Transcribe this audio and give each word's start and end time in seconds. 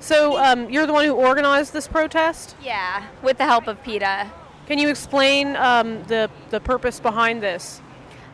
So 0.00 0.38
um, 0.38 0.70
you're 0.70 0.86
the 0.86 0.92
one 0.92 1.04
who 1.04 1.12
organized 1.12 1.72
this 1.72 1.86
protest? 1.86 2.56
Yeah, 2.62 3.06
with 3.22 3.38
the 3.38 3.44
help 3.44 3.68
of 3.68 3.82
PETA. 3.82 4.30
Can 4.66 4.78
you 4.78 4.88
explain 4.88 5.56
um, 5.56 6.02
the, 6.04 6.30
the 6.48 6.60
purpose 6.60 7.00
behind 7.00 7.42
this? 7.42 7.82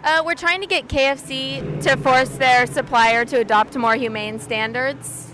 Uh, 0.04 0.22
we're 0.24 0.34
trying 0.34 0.60
to 0.60 0.66
get 0.66 0.86
KFC 0.86 1.82
to 1.82 1.96
force 1.96 2.28
their 2.28 2.66
supplier 2.66 3.24
to 3.24 3.40
adopt 3.40 3.76
more 3.76 3.96
humane 3.96 4.38
standards. 4.38 5.32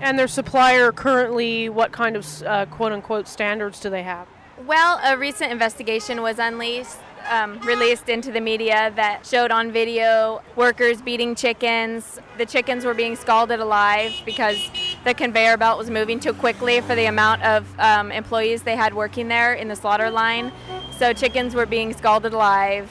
And 0.00 0.18
their 0.18 0.26
supplier 0.26 0.90
currently, 0.90 1.68
what 1.68 1.92
kind 1.92 2.16
of 2.16 2.42
uh, 2.42 2.66
quote 2.66 2.92
unquote 2.92 3.28
standards 3.28 3.78
do 3.78 3.90
they 3.90 4.02
have? 4.02 4.26
Well, 4.66 5.00
a 5.04 5.16
recent 5.16 5.52
investigation 5.52 6.22
was 6.22 6.38
unleashed, 6.38 6.96
um, 7.30 7.60
released 7.60 8.08
into 8.08 8.32
the 8.32 8.40
media 8.40 8.92
that 8.96 9.26
showed 9.26 9.50
on 9.50 9.70
video 9.70 10.42
workers 10.56 11.00
beating 11.00 11.34
chickens. 11.34 12.18
The 12.38 12.46
chickens 12.46 12.84
were 12.84 12.94
being 12.94 13.14
scalded 13.14 13.60
alive 13.60 14.12
because 14.24 14.58
the 15.04 15.14
conveyor 15.14 15.56
belt 15.56 15.78
was 15.78 15.90
moving 15.90 16.18
too 16.18 16.32
quickly 16.32 16.80
for 16.80 16.94
the 16.94 17.04
amount 17.04 17.42
of 17.42 17.78
um, 17.78 18.10
employees 18.10 18.62
they 18.62 18.76
had 18.76 18.94
working 18.94 19.28
there 19.28 19.52
in 19.52 19.68
the 19.68 19.76
slaughter 19.76 20.10
line. 20.10 20.50
So 20.98 21.12
chickens 21.12 21.54
were 21.54 21.66
being 21.66 21.92
scalded 21.92 22.32
alive. 22.32 22.90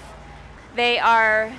They 0.75 0.99
are 0.99 1.51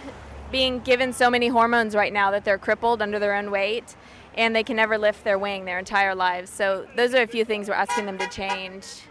being 0.53 0.79
given 0.81 1.13
so 1.13 1.29
many 1.29 1.49
hormones 1.49 1.97
right 1.97 2.13
now 2.13 2.31
that 2.31 2.45
they're 2.45 2.59
crippled 2.59 3.03
under 3.03 3.19
their 3.19 3.35
own 3.35 3.51
weight 3.51 3.97
and 4.37 4.55
they 4.55 4.63
can 4.63 4.77
never 4.77 4.99
lift 4.99 5.25
their 5.25 5.39
wing 5.39 5.65
their 5.65 5.79
entire 5.79 6.15
lives. 6.15 6.51
So 6.51 6.87
those 6.97 7.15
are 7.15 7.23
a 7.23 7.27
few 7.27 7.45
things 7.45 7.69
we're 7.69 7.75
asking 7.75 8.07
them 8.07 8.19
to 8.19 8.29
change. 8.29 9.03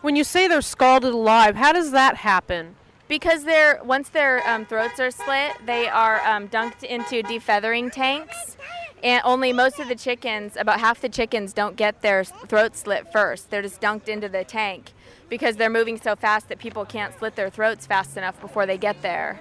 When 0.00 0.16
you 0.16 0.24
say 0.24 0.48
they're 0.48 0.62
scalded 0.62 1.14
alive, 1.14 1.54
how 1.54 1.72
does 1.72 1.92
that 1.92 2.16
happen? 2.16 2.74
Because 3.06 3.44
they're 3.44 3.80
once 3.84 4.08
their 4.08 4.48
um, 4.48 4.66
throats 4.66 4.98
are 4.98 5.10
slit, 5.10 5.52
they 5.66 5.88
are 5.88 6.20
um, 6.26 6.48
dunked 6.48 6.82
into 6.82 7.22
defeathering 7.22 7.92
tanks, 7.92 8.56
and 9.02 9.20
only 9.24 9.52
most 9.52 9.78
of 9.80 9.88
the 9.88 9.94
chickens, 9.96 10.56
about 10.56 10.80
half 10.80 11.00
the 11.00 11.08
chickens, 11.08 11.52
don't 11.52 11.76
get 11.76 12.02
their 12.02 12.24
throats 12.24 12.80
slit 12.80 13.10
first. 13.12 13.50
They're 13.50 13.62
just 13.62 13.80
dunked 13.80 14.08
into 14.08 14.28
the 14.28 14.44
tank 14.44 14.92
because 15.28 15.56
they're 15.56 15.70
moving 15.70 15.98
so 16.00 16.14
fast 16.14 16.48
that 16.48 16.58
people 16.58 16.84
can't 16.84 17.16
slit 17.18 17.36
their 17.36 17.50
throats 17.50 17.86
fast 17.86 18.16
enough 18.16 18.40
before 18.40 18.66
they 18.66 18.78
get 18.78 19.02
there. 19.02 19.40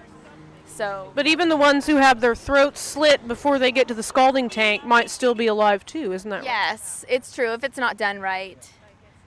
So, 0.65 1.11
But 1.15 1.27
even 1.27 1.49
the 1.49 1.57
ones 1.57 1.85
who 1.85 1.97
have 1.97 2.21
their 2.21 2.33
throats 2.33 2.79
slit 2.79 3.27
before 3.27 3.59
they 3.59 3.71
get 3.71 3.87
to 3.89 3.93
the 3.93 4.03
scalding 4.03 4.49
tank 4.49 4.85
might 4.85 5.09
still 5.09 5.35
be 5.35 5.47
alive 5.47 5.85
too, 5.85 6.13
isn't 6.13 6.29
that 6.29 6.37
right? 6.37 6.45
yes, 6.45 7.03
it's 7.09 7.35
true 7.35 7.51
if 7.53 7.63
it's 7.63 7.77
not 7.77 7.97
done 7.97 8.19
right. 8.19 8.69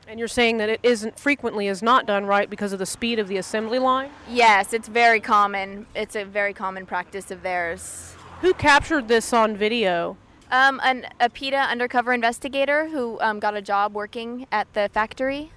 And 0.09 0.19
you're 0.19 0.29
saying 0.29 0.57
that 0.59 0.69
it 0.69 0.81
isn't 0.83 1.19
frequently 1.19 1.67
is 1.67 1.83
not 1.83 2.07
done 2.07 2.27
right 2.27 2.49
because 2.49 2.73
of 2.73 2.79
the 2.79 2.87
speed 2.87 3.19
of 3.19 3.29
the 3.29 3.37
assembly 3.37 3.79
line? 3.79 4.11
Yes, 4.29 4.73
it's 4.73 4.89
very 4.89 5.21
common. 5.21 5.87
It's 5.95 6.17
a 6.17 6.25
very 6.25 6.53
common 6.55 6.87
practice 6.87 7.31
of 7.31 7.43
theirs. 7.43 8.15
Who 8.41 8.53
captured 8.55 9.09
this 9.09 9.33
on 9.33 9.57
video? 9.57 10.17
Um, 10.51 10.81
an, 10.85 11.07
a 11.21 11.29
PETA 11.29 11.57
undercover 11.57 12.13
investigator 12.13 12.89
who 12.89 13.19
um, 13.21 13.41
got 13.41 13.55
a 13.55 13.63
job 13.63 13.95
working 13.95 14.47
at 14.53 14.73
the 14.75 14.89
factory. 14.93 15.51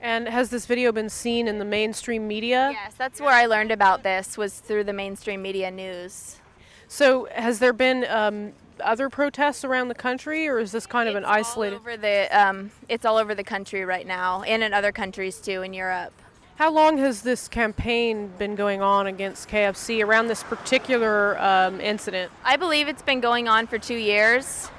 And 0.00 0.28
has 0.28 0.50
this 0.50 0.66
video 0.66 0.92
been 0.92 1.08
seen 1.08 1.48
in 1.48 1.58
the 1.58 1.64
mainstream 1.64 2.28
media? 2.28 2.70
Yes, 2.72 2.94
that's 2.96 3.20
where 3.20 3.34
I 3.34 3.46
learned 3.46 3.72
about 3.72 4.02
this 4.02 4.36
was 4.36 4.60
through 4.60 4.84
the 4.84 4.92
mainstream 4.92 5.40
media 5.40 5.70
news. 5.70 6.40
So 6.88 7.26
has 7.32 7.58
there 7.58 7.72
been 7.72 8.04
um, 8.08 8.52
other 8.80 9.08
protests 9.08 9.64
around 9.64 9.88
the 9.88 9.94
country, 9.94 10.46
or 10.46 10.58
is 10.58 10.72
this 10.72 10.86
kind 10.86 11.08
of 11.08 11.14
an 11.14 11.22
It's 11.22 11.28
all 11.28 11.34
isolated? 11.38 11.76
over 11.76 11.96
the 11.96 12.28
um, 12.38 12.70
it's 12.88 13.06
all 13.06 13.16
over 13.16 13.34
the 13.34 13.42
country 13.44 13.84
right 13.84 14.06
now, 14.06 14.42
and 14.42 14.62
in 14.62 14.74
other 14.74 14.92
countries 14.92 15.40
too, 15.40 15.62
in 15.62 15.72
Europe. 15.72 16.12
How 16.56 16.70
long 16.70 16.98
has 16.98 17.22
this 17.22 17.48
campaign 17.48 18.30
been 18.38 18.54
going 18.54 18.80
on 18.80 19.08
against 19.08 19.48
KFC 19.48 20.04
around 20.04 20.28
this 20.28 20.44
particular 20.44 21.36
um, 21.42 21.80
incident? 21.80 22.30
I 22.44 22.56
believe 22.56 22.86
it's 22.86 23.02
been 23.02 23.20
going 23.20 23.48
on 23.48 23.66
for 23.66 23.76
two 23.76 23.96
years. 23.96 24.70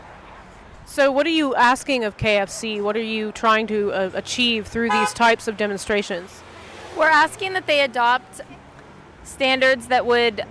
So, 0.85 1.11
what 1.11 1.25
are 1.25 1.31
you 1.31 1.53
asking 1.53 2.05
of 2.05 2.15
KFC? 2.15 2.81
What 2.81 2.95
are 2.95 3.03
you 3.03 3.33
trying 3.33 3.67
to 3.67 3.91
uh, 3.91 4.11
achieve 4.13 4.67
through 4.67 4.89
these 4.89 5.11
types 5.11 5.49
of 5.49 5.57
demonstrations? 5.57 6.41
We're 6.97 7.09
asking 7.09 7.51
that 7.53 7.67
they 7.67 7.81
adopt 7.81 8.39
standards 9.25 9.87
that 9.87 10.05
would 10.05 10.45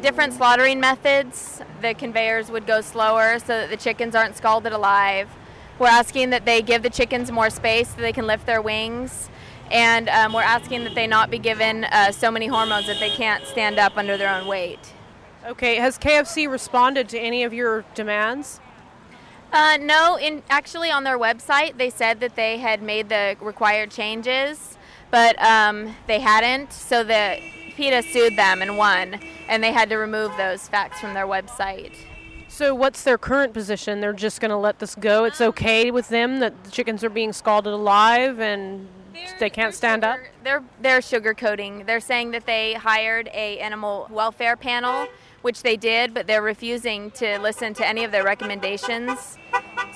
different 0.00 0.32
slaughtering 0.32 0.80
methods. 0.80 1.60
The 1.82 1.92
conveyors 1.92 2.50
would 2.50 2.66
go 2.66 2.80
slower 2.80 3.38
so 3.40 3.48
that 3.48 3.68
the 3.68 3.76
chickens 3.76 4.14
aren't 4.14 4.38
scalded 4.38 4.72
alive. 4.72 5.28
We're 5.78 5.88
asking 5.88 6.30
that 6.30 6.46
they 6.46 6.62
give 6.62 6.82
the 6.82 6.88
chickens 6.88 7.30
more 7.30 7.50
space 7.50 7.90
so 7.90 8.00
they 8.00 8.12
can 8.12 8.26
lift 8.26 8.46
their 8.46 8.62
wings. 8.62 9.28
And 9.74 10.08
um, 10.08 10.32
we're 10.32 10.42
asking 10.42 10.84
that 10.84 10.94
they 10.94 11.08
not 11.08 11.30
be 11.32 11.38
given 11.40 11.82
uh, 11.82 12.12
so 12.12 12.30
many 12.30 12.46
hormones 12.46 12.86
that 12.86 13.00
they 13.00 13.10
can't 13.10 13.44
stand 13.44 13.80
up 13.80 13.96
under 13.96 14.16
their 14.16 14.32
own 14.32 14.46
weight. 14.46 14.78
Okay, 15.44 15.74
has 15.74 15.98
KFC 15.98 16.48
responded 16.48 17.08
to 17.08 17.18
any 17.18 17.42
of 17.42 17.52
your 17.52 17.84
demands? 17.96 18.60
Uh, 19.52 19.76
no, 19.80 20.16
in 20.16 20.44
actually 20.48 20.92
on 20.92 21.02
their 21.02 21.18
website 21.18 21.76
they 21.76 21.90
said 21.90 22.20
that 22.20 22.36
they 22.36 22.58
had 22.58 22.82
made 22.82 23.08
the 23.08 23.36
required 23.40 23.90
changes, 23.90 24.78
but 25.10 25.36
um, 25.42 25.96
they 26.06 26.20
hadn't. 26.20 26.72
So 26.72 27.02
the 27.02 27.40
PETA 27.74 28.04
sued 28.04 28.36
them 28.36 28.62
and 28.62 28.78
won, 28.78 29.18
and 29.48 29.62
they 29.62 29.72
had 29.72 29.90
to 29.90 29.96
remove 29.96 30.30
those 30.36 30.68
facts 30.68 31.00
from 31.00 31.14
their 31.14 31.26
website. 31.26 31.94
So, 32.46 32.72
what's 32.76 33.02
their 33.02 33.18
current 33.18 33.52
position? 33.52 34.00
They're 34.00 34.12
just 34.12 34.40
going 34.40 34.52
to 34.52 34.56
let 34.56 34.78
this 34.78 34.94
go? 34.94 35.24
It's 35.24 35.40
okay 35.40 35.90
with 35.90 36.10
them 36.10 36.38
that 36.38 36.62
the 36.62 36.70
chickens 36.70 37.02
are 37.02 37.10
being 37.10 37.32
scalded 37.32 37.72
alive 37.72 38.38
and 38.38 38.86
they 39.38 39.50
can't 39.50 39.74
stand 39.74 40.04
up? 40.04 40.18
They're 40.42 40.62
they're 40.80 41.00
sugarcoating. 41.00 41.86
They're 41.86 42.00
saying 42.00 42.32
that 42.32 42.46
they 42.46 42.74
hired 42.74 43.28
a 43.32 43.58
animal 43.58 44.06
welfare 44.10 44.56
panel, 44.56 45.06
which 45.42 45.62
they 45.62 45.76
did, 45.76 46.14
but 46.14 46.26
they're 46.26 46.42
refusing 46.42 47.10
to 47.12 47.38
listen 47.38 47.74
to 47.74 47.86
any 47.86 48.04
of 48.04 48.12
their 48.12 48.24
recommendations. 48.24 49.38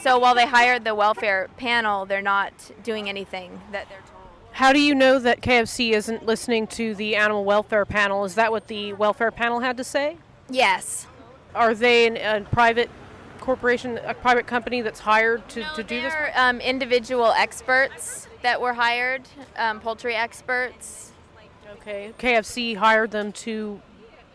So 0.00 0.18
while 0.18 0.34
they 0.34 0.46
hired 0.46 0.84
the 0.84 0.94
welfare 0.94 1.48
panel, 1.56 2.06
they're 2.06 2.22
not 2.22 2.52
doing 2.84 3.08
anything 3.08 3.60
that 3.72 3.88
they're 3.88 3.98
told. 3.98 4.28
How 4.52 4.72
do 4.72 4.80
you 4.80 4.94
know 4.94 5.18
that 5.18 5.40
KFC 5.40 5.92
isn't 5.92 6.24
listening 6.24 6.66
to 6.68 6.94
the 6.94 7.16
animal 7.16 7.44
welfare 7.44 7.84
panel? 7.84 8.24
Is 8.24 8.34
that 8.36 8.52
what 8.52 8.68
the 8.68 8.92
welfare 8.92 9.30
panel 9.30 9.60
had 9.60 9.76
to 9.76 9.84
say? 9.84 10.16
Yes. 10.48 11.06
Are 11.54 11.74
they 11.74 12.06
a 12.06 12.40
private 12.52 12.90
corporation, 13.40 13.98
a 14.04 14.14
private 14.14 14.46
company 14.46 14.80
that's 14.82 15.00
hired 15.00 15.48
to, 15.50 15.64
to 15.74 15.82
do 15.82 16.00
this? 16.00 16.12
They're 16.12 16.32
um, 16.36 16.60
individual 16.60 17.32
experts 17.32 18.27
that 18.42 18.60
were 18.60 18.74
hired, 18.74 19.22
um, 19.56 19.80
poultry 19.80 20.14
experts. 20.14 21.12
Okay. 21.80 22.12
KFC 22.18 22.76
hired 22.76 23.10
them 23.10 23.32
to 23.32 23.80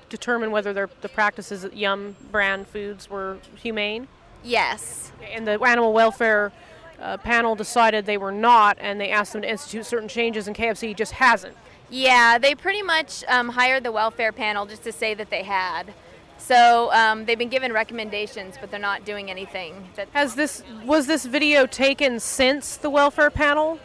determine 0.09 0.51
whether 0.51 0.73
their, 0.73 0.89
the 1.01 1.09
practices 1.09 1.65
at 1.65 1.75
Yum 1.75 2.15
brand 2.31 2.67
foods 2.67 3.09
were 3.09 3.37
humane? 3.55 4.07
Yes. 4.43 5.11
And 5.31 5.47
the 5.47 5.59
animal 5.61 5.93
welfare 5.93 6.51
uh, 6.99 7.17
panel 7.17 7.55
decided 7.55 8.05
they 8.05 8.17
were 8.17 8.31
not, 8.31 8.77
and 8.79 8.99
they 9.01 9.09
asked 9.09 9.33
them 9.33 9.41
to 9.41 9.49
institute 9.49 9.85
certain 9.85 10.07
changes, 10.07 10.47
and 10.47 10.55
KFC 10.55 10.95
just 10.95 11.13
hasn't. 11.13 11.55
Yeah, 11.89 12.37
they 12.37 12.55
pretty 12.55 12.81
much 12.81 13.23
um, 13.27 13.49
hired 13.49 13.83
the 13.83 13.91
welfare 13.91 14.31
panel 14.31 14.65
just 14.65 14.83
to 14.83 14.91
say 14.91 15.13
that 15.13 15.29
they 15.29 15.43
had. 15.43 15.93
So 16.37 16.91
um, 16.91 17.25
they've 17.25 17.37
been 17.37 17.49
given 17.49 17.71
recommendations, 17.71 18.55
but 18.59 18.69
they're 18.69 18.79
not 18.79 19.05
doing 19.05 19.29
anything. 19.29 19.89
That 19.95 20.09
Has 20.11 20.35
this 20.35 20.63
was 20.85 21.07
this 21.07 21.25
video 21.25 21.65
taken 21.65 22.19
since 22.19 22.75
the 22.77 22.89
welfare 22.89 23.29
panel? 23.29 23.79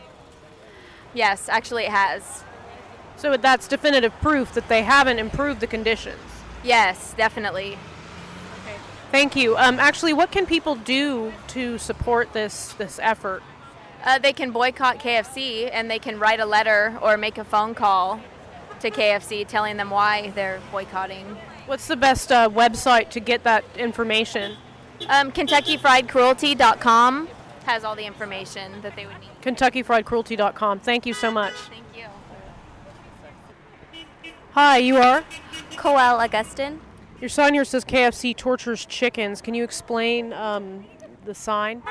Yes, 1.15 1.49
actually 1.49 1.85
it 1.85 1.91
has. 1.91 2.45
So 3.17 3.37
that's 3.37 3.67
definitive 3.67 4.13
proof 4.21 4.53
that 4.55 4.69
they 4.69 4.83
haven't 4.83 5.19
improved 5.19 5.61
the 5.61 5.67
conditions. 5.67 6.21
Yes, 6.63 7.15
definitely. 7.17 7.79
Okay. 8.63 8.77
Thank 9.11 9.35
you. 9.35 9.57
Um, 9.57 9.81
actually, 9.81 10.13
what 10.13 10.31
can 10.31 10.47
people 10.47 10.77
do 10.77 11.33
to 11.49 11.79
support 11.79 12.33
this 12.33 12.75
this 12.75 13.01
effort? 13.03 13.43
Uh, 14.05 14.19
they 14.19 14.33
can 14.33 14.53
boycott 14.53 15.01
KFC 15.01 15.69
and 15.73 15.91
they 15.91 15.99
can 15.99 16.21
write 16.21 16.39
a 16.41 16.47
letter 16.47 16.97
or 17.03 17.17
make 17.17 17.39
a 17.39 17.45
phone 17.45 17.75
call 17.75 18.21
to 18.81 18.91
KFC 18.91 19.47
telling 19.47 19.77
them 19.77 19.91
why 19.91 20.31
they're 20.31 20.61
boycotting. 20.71 21.37
What's 21.67 21.89
the 21.89 21.97
best 21.97 22.31
uh, 22.31 22.49
website 22.49 23.11
to 23.11 23.21
get 23.21 23.43
that 23.45 23.65
information? 23.77 24.57
Um, 25.09 25.33
KentuckyFriedCruelty.com 25.33 27.29
has 27.69 27.85
all 27.85 27.95
the 27.95 28.07
information 28.07 28.81
that 28.81 28.97
they 28.97 29.05
would 29.05 29.21
need. 29.21 29.29
KentuckyFriedCruelty.com. 29.43 30.81
Thank 30.81 31.05
you 31.05 31.13
so 31.13 31.31
much. 31.31 31.53
Thank 31.53 31.85
you. 31.95 32.07
Hi, 34.53 34.79
you 34.79 34.97
are? 34.97 35.23
Coel 35.77 36.19
Augustin. 36.19 36.81
Your 37.21 37.29
sign 37.29 37.53
here 37.53 37.67
says 37.67 37.85
KFC 37.85 38.35
tortures 38.35 38.87
chickens. 38.87 39.43
Can 39.43 39.53
you 39.53 39.65
explain 39.65 40.33
um, 40.33 40.87
the 41.27 41.35
sign? 41.35 41.83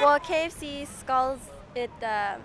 Well, 0.00 0.18
KFC 0.18 0.88
scalds 0.88 1.50
it, 1.76 1.90
uh, 2.02 2.38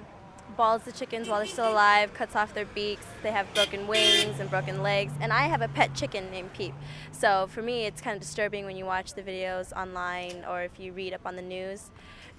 balls 0.55 0.83
the 0.83 0.91
chickens 0.91 1.27
while 1.27 1.39
they're 1.39 1.47
still 1.47 1.71
alive, 1.71 2.13
cuts 2.13 2.35
off 2.35 2.53
their 2.53 2.65
beaks. 2.65 3.05
They 3.23 3.31
have 3.31 3.51
broken 3.55 3.87
wings 3.87 4.39
and 4.39 4.51
broken 4.51 4.83
legs. 4.83 5.13
And 5.19 5.33
I 5.33 5.47
have 5.47 5.63
a 5.63 5.67
pet 5.67 5.95
chicken 5.95 6.29
named 6.29 6.53
Peep. 6.53 6.75
So 7.11 7.47
for 7.49 7.63
me, 7.63 7.85
it's 7.85 8.01
kind 8.01 8.15
of 8.15 8.21
disturbing 8.21 8.65
when 8.65 8.77
you 8.77 8.85
watch 8.85 9.15
the 9.15 9.23
videos 9.23 9.73
online 9.73 10.45
or 10.47 10.61
if 10.61 10.79
you 10.79 10.93
read 10.93 11.13
up 11.13 11.25
on 11.25 11.35
the 11.35 11.41
news. 11.41 11.89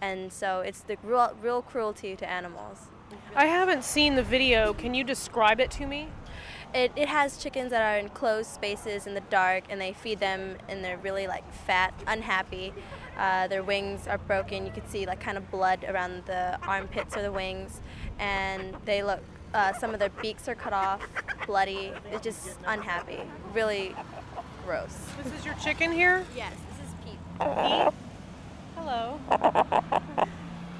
And 0.02 0.32
so 0.32 0.60
it's 0.60 0.80
the 0.80 0.96
real, 1.04 1.32
real 1.40 1.62
cruelty 1.62 2.16
to 2.16 2.28
animals. 2.28 2.88
I 3.36 3.46
haven't 3.46 3.84
seen 3.84 4.16
the 4.16 4.22
video. 4.22 4.74
Can 4.74 4.94
you 4.94 5.04
describe 5.04 5.60
it 5.60 5.70
to 5.72 5.86
me? 5.86 6.08
It, 6.74 6.90
it 6.96 7.08
has 7.08 7.36
chickens 7.36 7.70
that 7.70 7.82
are 7.82 7.98
in 7.98 8.08
closed 8.08 8.50
spaces 8.50 9.06
in 9.06 9.14
the 9.14 9.20
dark 9.20 9.64
and 9.70 9.80
they 9.80 9.92
feed 9.92 10.18
them 10.18 10.56
and 10.68 10.82
they're 10.82 10.98
really 10.98 11.28
like 11.28 11.50
fat, 11.52 11.94
unhappy. 12.08 12.74
Uh, 13.16 13.46
their 13.46 13.62
wings 13.62 14.08
are 14.08 14.18
broken. 14.18 14.66
You 14.66 14.72
can 14.72 14.86
see 14.88 15.06
like 15.06 15.20
kind 15.20 15.38
of 15.38 15.48
blood 15.52 15.84
around 15.86 16.24
the 16.26 16.58
armpits 16.66 17.16
or 17.16 17.22
the 17.22 17.30
wings, 17.30 17.80
and 18.18 18.74
they 18.84 19.02
look. 19.02 19.20
Uh, 19.52 19.72
some 19.74 19.92
of 19.92 20.00
their 20.00 20.08
beaks 20.08 20.48
are 20.48 20.54
cut 20.54 20.72
off, 20.72 21.06
bloody. 21.46 21.92
It's 22.10 22.24
just 22.24 22.56
unhappy. 22.66 23.20
Really 23.52 23.94
gross. 24.64 24.96
This 25.22 25.32
is 25.34 25.44
your 25.44 25.54
chicken 25.56 25.92
here? 25.92 26.24
Yes, 26.34 26.54
this 26.70 26.88
is 26.88 26.94
Pete. 27.04 27.18
Pete? 27.38 28.11
Hello. 28.84 29.16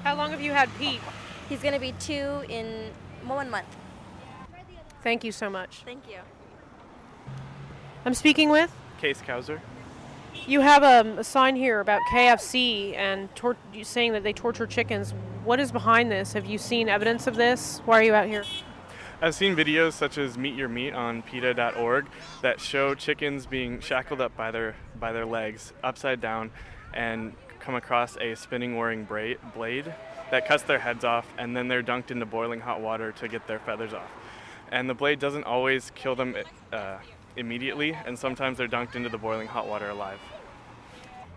How 0.03 0.13
long 0.17 0.31
have 0.31 0.41
you 0.41 0.51
had 0.51 0.69
Pete? 0.77 0.99
He's 1.47 1.61
gonna 1.61 1.79
be 1.79 1.93
two 1.93 2.43
in 2.49 2.91
one 3.25 3.49
month. 3.49 3.77
Thank 5.01 5.23
you 5.23 5.31
so 5.31 5.49
much. 5.49 5.83
Thank 5.85 6.09
you. 6.09 6.17
I'm 8.03 8.13
speaking 8.13 8.49
with? 8.49 8.75
Case 8.99 9.21
Kauser. 9.21 9.61
You 10.45 10.59
have 10.59 10.83
um, 10.83 11.17
a 11.17 11.23
sign 11.23 11.55
here 11.55 11.79
about 11.79 12.01
KFC 12.11 12.93
and 12.97 13.33
tor- 13.37 13.55
saying 13.83 14.11
that 14.11 14.23
they 14.23 14.33
torture 14.33 14.67
chickens. 14.67 15.13
What 15.45 15.61
is 15.61 15.71
behind 15.71 16.11
this? 16.11 16.33
Have 16.33 16.45
you 16.45 16.57
seen 16.57 16.89
evidence 16.89 17.25
of 17.25 17.37
this? 17.37 17.81
Why 17.85 17.99
are 17.99 18.03
you 18.03 18.13
out 18.13 18.27
here? 18.27 18.43
I've 19.21 19.35
seen 19.35 19.55
videos 19.55 19.93
such 19.93 20.17
as 20.17 20.37
Meet 20.37 20.55
Your 20.55 20.67
Meat 20.67 20.93
on 20.93 21.21
PETA.org 21.21 22.07
that 22.41 22.59
show 22.59 22.95
chickens 22.95 23.45
being 23.45 23.79
shackled 23.79 24.19
up 24.19 24.35
by 24.35 24.51
their 24.51 24.75
by 24.99 25.13
their 25.13 25.25
legs, 25.25 25.71
upside 25.81 26.19
down, 26.19 26.51
and 26.93 27.33
come 27.63 27.75
across 27.75 28.17
a 28.17 28.35
spinning 28.35 28.75
whirring 28.75 29.05
bra- 29.05 29.35
blade 29.53 29.93
that 30.31 30.47
cuts 30.47 30.63
their 30.63 30.79
heads 30.79 31.03
off, 31.03 31.27
and 31.37 31.55
then 31.55 31.67
they're 31.67 31.83
dunked 31.83 32.11
into 32.11 32.25
boiling 32.25 32.59
hot 32.59 32.81
water 32.81 33.11
to 33.13 33.27
get 33.27 33.47
their 33.47 33.59
feathers 33.59 33.93
off. 33.93 34.09
And 34.71 34.89
the 34.89 34.93
blade 34.93 35.19
doesn't 35.19 35.43
always 35.43 35.91
kill 35.95 36.15
them 36.15 36.35
uh, 36.71 36.97
immediately, 37.37 37.97
and 38.05 38.17
sometimes 38.17 38.57
they're 38.57 38.67
dunked 38.67 38.95
into 38.95 39.09
the 39.09 39.17
boiling 39.17 39.47
hot 39.47 39.67
water 39.67 39.89
alive. 39.89 40.19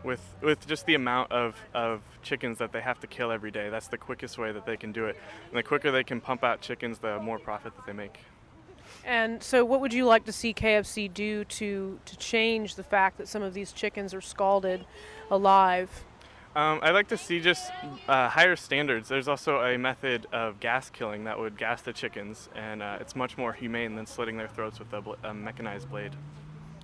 With, 0.03 0.23
with 0.41 0.67
just 0.67 0.87
the 0.87 0.95
amount 0.95 1.33
of, 1.33 1.57
of 1.75 2.01
chickens 2.23 2.59
that 2.59 2.73
they 2.73 2.81
have 2.81 3.01
to 3.01 3.07
kill 3.07 3.31
every 3.31 3.51
day, 3.51 3.71
that's 3.71 3.89
the 3.89 3.99
quickest 3.99 4.39
way 4.39 4.53
that 4.53 4.65
they 4.65 4.77
can 4.77 4.93
do 4.93 5.07
it. 5.07 5.17
And 5.49 5.57
the 5.57 5.63
quicker 5.63 5.91
they 5.91 6.05
can 6.05 6.21
pump 6.21 6.45
out 6.45 6.61
chickens, 6.61 6.99
the 6.99 7.19
more 7.19 7.39
profit 7.39 7.75
that 7.77 7.87
they 7.87 7.93
make. 7.93 8.19
And 9.05 9.43
so, 9.43 9.65
what 9.65 9.81
would 9.81 9.93
you 9.93 10.05
like 10.05 10.25
to 10.25 10.33
see 10.33 10.55
KFC 10.55 11.13
do 11.13 11.45
to, 11.45 11.99
to 12.05 12.17
change 12.17 12.77
the 12.77 12.83
fact 12.83 13.19
that 13.19 13.29
some 13.29 13.43
of 13.43 13.53
these 13.53 13.73
chickens 13.73 14.15
are 14.15 14.21
scalded 14.21 14.87
alive? 15.31 16.05
Um, 16.57 16.81
I'd 16.83 16.93
like 16.93 17.09
to 17.09 17.19
see 17.19 17.39
just 17.39 17.71
uh, 18.09 18.31
higher 18.31 18.57
standards. 18.57 19.11
There's 19.11 19.29
also 19.29 19.61
a 19.61 19.77
method 19.77 20.27
of 20.33 20.59
gas 20.59 20.89
killing 20.89 21.25
that 21.25 21.39
would 21.39 21.59
gas 21.59 21.83
the 21.83 21.93
chickens, 21.93 22.49
and 22.55 22.83
uh, 22.83 22.97
it's 22.99 23.15
much 23.15 23.37
more 23.37 23.53
humane 23.53 23.95
than 23.95 24.07
slitting 24.07 24.39
their 24.39 24.49
throats 24.49 24.79
with 24.79 24.91
a, 24.95 25.03
bl- 25.03 25.13
a 25.23 25.35
mechanized 25.35 25.91
blade. 25.91 26.13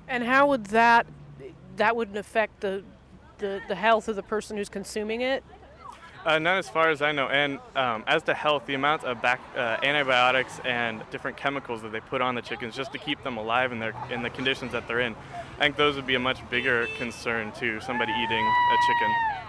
And 0.09 0.25
how 0.25 0.47
would 0.49 0.67
that 0.67 1.07
that 1.77 1.97
wouldn't 1.97 2.19
affect 2.19 2.61
the, 2.61 2.85
the 3.39 3.63
the 3.67 3.75
health 3.75 4.09
of 4.09 4.17
the 4.17 4.23
person 4.23 4.59
who's 4.59 4.69
consuming 4.69 5.23
it? 5.23 5.43
Uh, 6.27 6.39
not 6.39 6.59
as 6.59 6.69
far 6.69 6.91
as 6.91 7.01
I 7.01 7.13
know. 7.13 7.29
And 7.29 7.59
um, 7.75 8.05
as 8.07 8.23
to 8.25 8.35
health, 8.35 8.67
the 8.67 8.75
amount 8.75 9.05
of 9.05 9.23
back, 9.23 9.41
uh, 9.57 9.79
antibiotics 9.83 10.61
and 10.67 11.03
different 11.11 11.39
chemicals 11.39 11.81
that 11.81 11.93
they 11.93 12.01
put 12.01 12.21
on 12.21 12.35
the 12.35 12.43
chickens 12.43 12.77
just 12.77 12.93
to 12.93 12.99
keep 12.99 13.25
them 13.25 13.39
alive 13.39 13.73
in 13.73 13.79
their 13.79 13.95
in 14.11 14.23
the 14.23 14.29
conditions 14.29 14.73
that 14.73 14.87
they're 14.87 15.01
in, 15.01 15.17
I 15.57 15.63
think 15.63 15.77
those 15.77 15.97
would 15.97 16.07
be 16.07 16.15
a 16.15 16.21
much 16.21 16.39
bigger 16.51 16.89
concern 16.99 17.53
to 17.53 17.81
somebody 17.81 18.13
eating 18.13 18.47
a 18.47 18.77
chicken. 18.87 19.49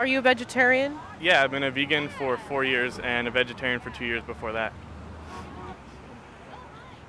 Are 0.00 0.06
you 0.06 0.20
a 0.20 0.22
vegetarian? 0.22 0.98
Yeah, 1.20 1.44
I've 1.44 1.50
been 1.50 1.62
a 1.62 1.70
vegan 1.70 2.08
for 2.08 2.38
four 2.38 2.64
years 2.64 2.98
and 3.00 3.28
a 3.28 3.30
vegetarian 3.30 3.80
for 3.80 3.90
two 3.90 4.06
years 4.06 4.22
before 4.22 4.50
that. 4.52 4.72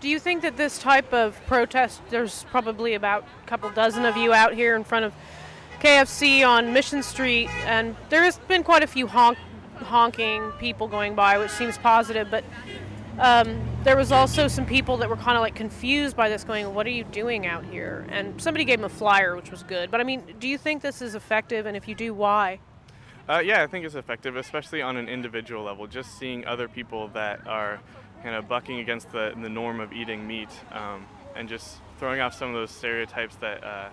Do 0.02 0.10
you 0.10 0.20
think 0.20 0.42
that 0.42 0.58
this 0.58 0.78
type 0.78 1.14
of 1.14 1.40
protest, 1.48 2.02
there's 2.10 2.44
probably 2.52 2.96
about 2.96 3.26
a 3.46 3.48
couple 3.48 3.70
dozen 3.70 4.04
of 4.04 4.18
you 4.18 4.34
out 4.34 4.54
here 4.54 4.76
in 4.76 4.84
front 4.84 5.06
of 5.06 5.14
KFC 5.80 6.46
on 6.46 6.74
Mission 6.74 7.02
Street, 7.02 7.48
and 7.66 7.96
there 8.10 8.26
has 8.26 8.40
been 8.40 8.62
quite 8.62 8.84
a 8.84 8.88
few 8.88 9.08
honk, 9.08 9.38
honking 9.78 10.52
people 10.60 10.90
going 10.90 11.16
by, 11.16 11.38
which 11.38 11.52
seems 11.52 11.78
positive, 11.78 12.28
but 12.30 12.44
um, 13.20 13.66
there 13.86 13.96
was 13.96 14.12
also 14.12 14.50
some 14.50 14.66
people 14.66 14.98
that 14.98 15.08
were 15.08 15.16
kind 15.16 15.38
of 15.38 15.42
like 15.42 15.56
confused 15.56 16.18
by 16.18 16.28
this, 16.28 16.44
going, 16.44 16.74
What 16.74 16.86
are 16.86 16.92
you 16.92 17.06
doing 17.06 17.48
out 17.48 17.64
here? 17.64 18.06
And 18.10 18.42
somebody 18.42 18.66
gave 18.66 18.80
them 18.80 18.86
a 18.86 18.94
flyer, 18.94 19.38
which 19.38 19.50
was 19.50 19.64
good. 19.64 19.92
But 19.92 20.02
I 20.02 20.04
mean, 20.04 20.24
do 20.42 20.50
you 20.50 20.58
think 20.58 20.82
this 20.82 21.02
is 21.02 21.16
effective, 21.16 21.66
and 21.66 21.78
if 21.78 21.88
you 21.88 21.96
do, 21.96 22.14
why? 22.14 22.60
Uh, 23.30 23.40
yeah, 23.40 23.64
I 23.64 23.68
think 23.68 23.86
it's 23.86 23.96
effective, 23.96 24.36
especially 24.36 24.82
on 24.82 24.98
an 24.98 25.08
individual 25.08 25.64
level. 25.64 25.88
Just 25.88 26.18
seeing 26.18 26.46
other 26.46 26.68
people 26.68 27.08
that 27.10 27.48
are 27.48 27.80
kind 28.24 28.36
of 28.36 28.48
bucking 28.48 28.80
against 28.80 29.12
the, 29.12 29.34
the 29.40 29.50
norm 29.50 29.80
of 29.80 29.94
eating 29.94 30.28
meat 30.28 30.50
um, 30.72 31.06
and 31.36 31.48
just 31.48 31.78
throwing 31.98 32.20
off 32.20 32.34
some 32.34 32.50
of 32.50 32.56
those 32.56 32.72
stereotypes 32.72 33.36
that, 33.38 33.64
uh, 33.64 33.90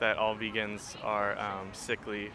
that 0.00 0.16
all 0.16 0.34
vegans 0.34 0.96
are 1.04 1.38
um, 1.38 1.68
sickly 1.72 2.30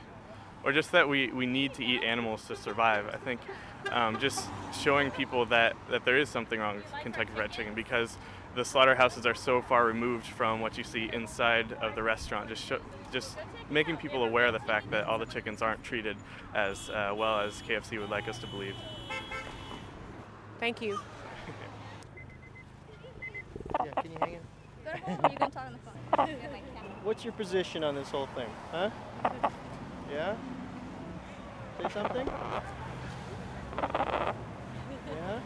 or 0.64 0.72
just 0.72 0.92
that 0.92 1.08
we, 1.08 1.32
we 1.32 1.46
need 1.46 1.74
to 1.76 1.86
eat 1.86 2.04
animals 2.04 2.46
to 2.46 2.56
survive. 2.56 3.08
I 3.08 3.18
think 3.18 3.40
um, 3.92 4.20
just 4.20 4.48
showing 4.82 5.12
people 5.12 5.46
that, 5.48 5.76
that 5.90 6.06
there 6.06 6.18
is 6.18 6.30
something 6.30 6.60
wrong 6.60 6.78
with 6.78 6.86
Kentucky 7.02 7.32
Fried 7.36 7.52
Chicken 7.52 7.74
because 7.74 8.18
the 8.56 8.66
slaughterhouses 8.66 9.26
are 9.26 9.36
so 9.36 9.62
far 9.62 9.86
removed 9.86 10.26
from 10.26 10.60
what 10.60 10.78
you 10.78 10.84
see 10.84 11.10
inside 11.14 11.74
of 11.74 11.96
the 11.96 12.04
restaurant. 12.04 12.50
Just 12.50 12.66
show, 12.66 12.80
just 13.12 13.38
making 13.70 13.98
people 13.98 14.24
aware 14.24 14.46
of 14.48 14.54
the 14.54 14.60
fact 14.60 14.92
that 14.92 15.06
all 15.06 15.18
the 15.18 15.26
chickens 15.26 15.62
aren't 15.62 15.84
treated 15.84 16.18
as 16.56 16.90
uh, 16.90 17.14
well 17.16 17.40
as 17.40 17.62
KFC 17.62 18.00
would 18.00 18.10
like 18.10 18.28
us 18.28 18.40
to 18.40 18.48
believe. 18.48 18.76
Thank 20.60 20.82
you. 20.82 21.00
Yeah, 23.86 23.92
can 24.02 24.12
you 24.12 24.18
hang 24.20 24.34
in? 24.34 24.42
you 25.32 25.38
can 25.38 25.52
talk 25.52 25.66
on 25.66 25.74
the 25.74 25.80
phone. 25.80 26.36
What's 27.04 27.24
your 27.24 27.34
position 27.34 27.84
on 27.84 27.96
this 27.96 28.10
whole 28.10 28.28
thing? 28.28 28.50
Huh? 28.72 28.90
Yeah? 30.12 30.36
Say 31.82 31.90
something? 31.94 32.28
Yeah? 35.08 35.40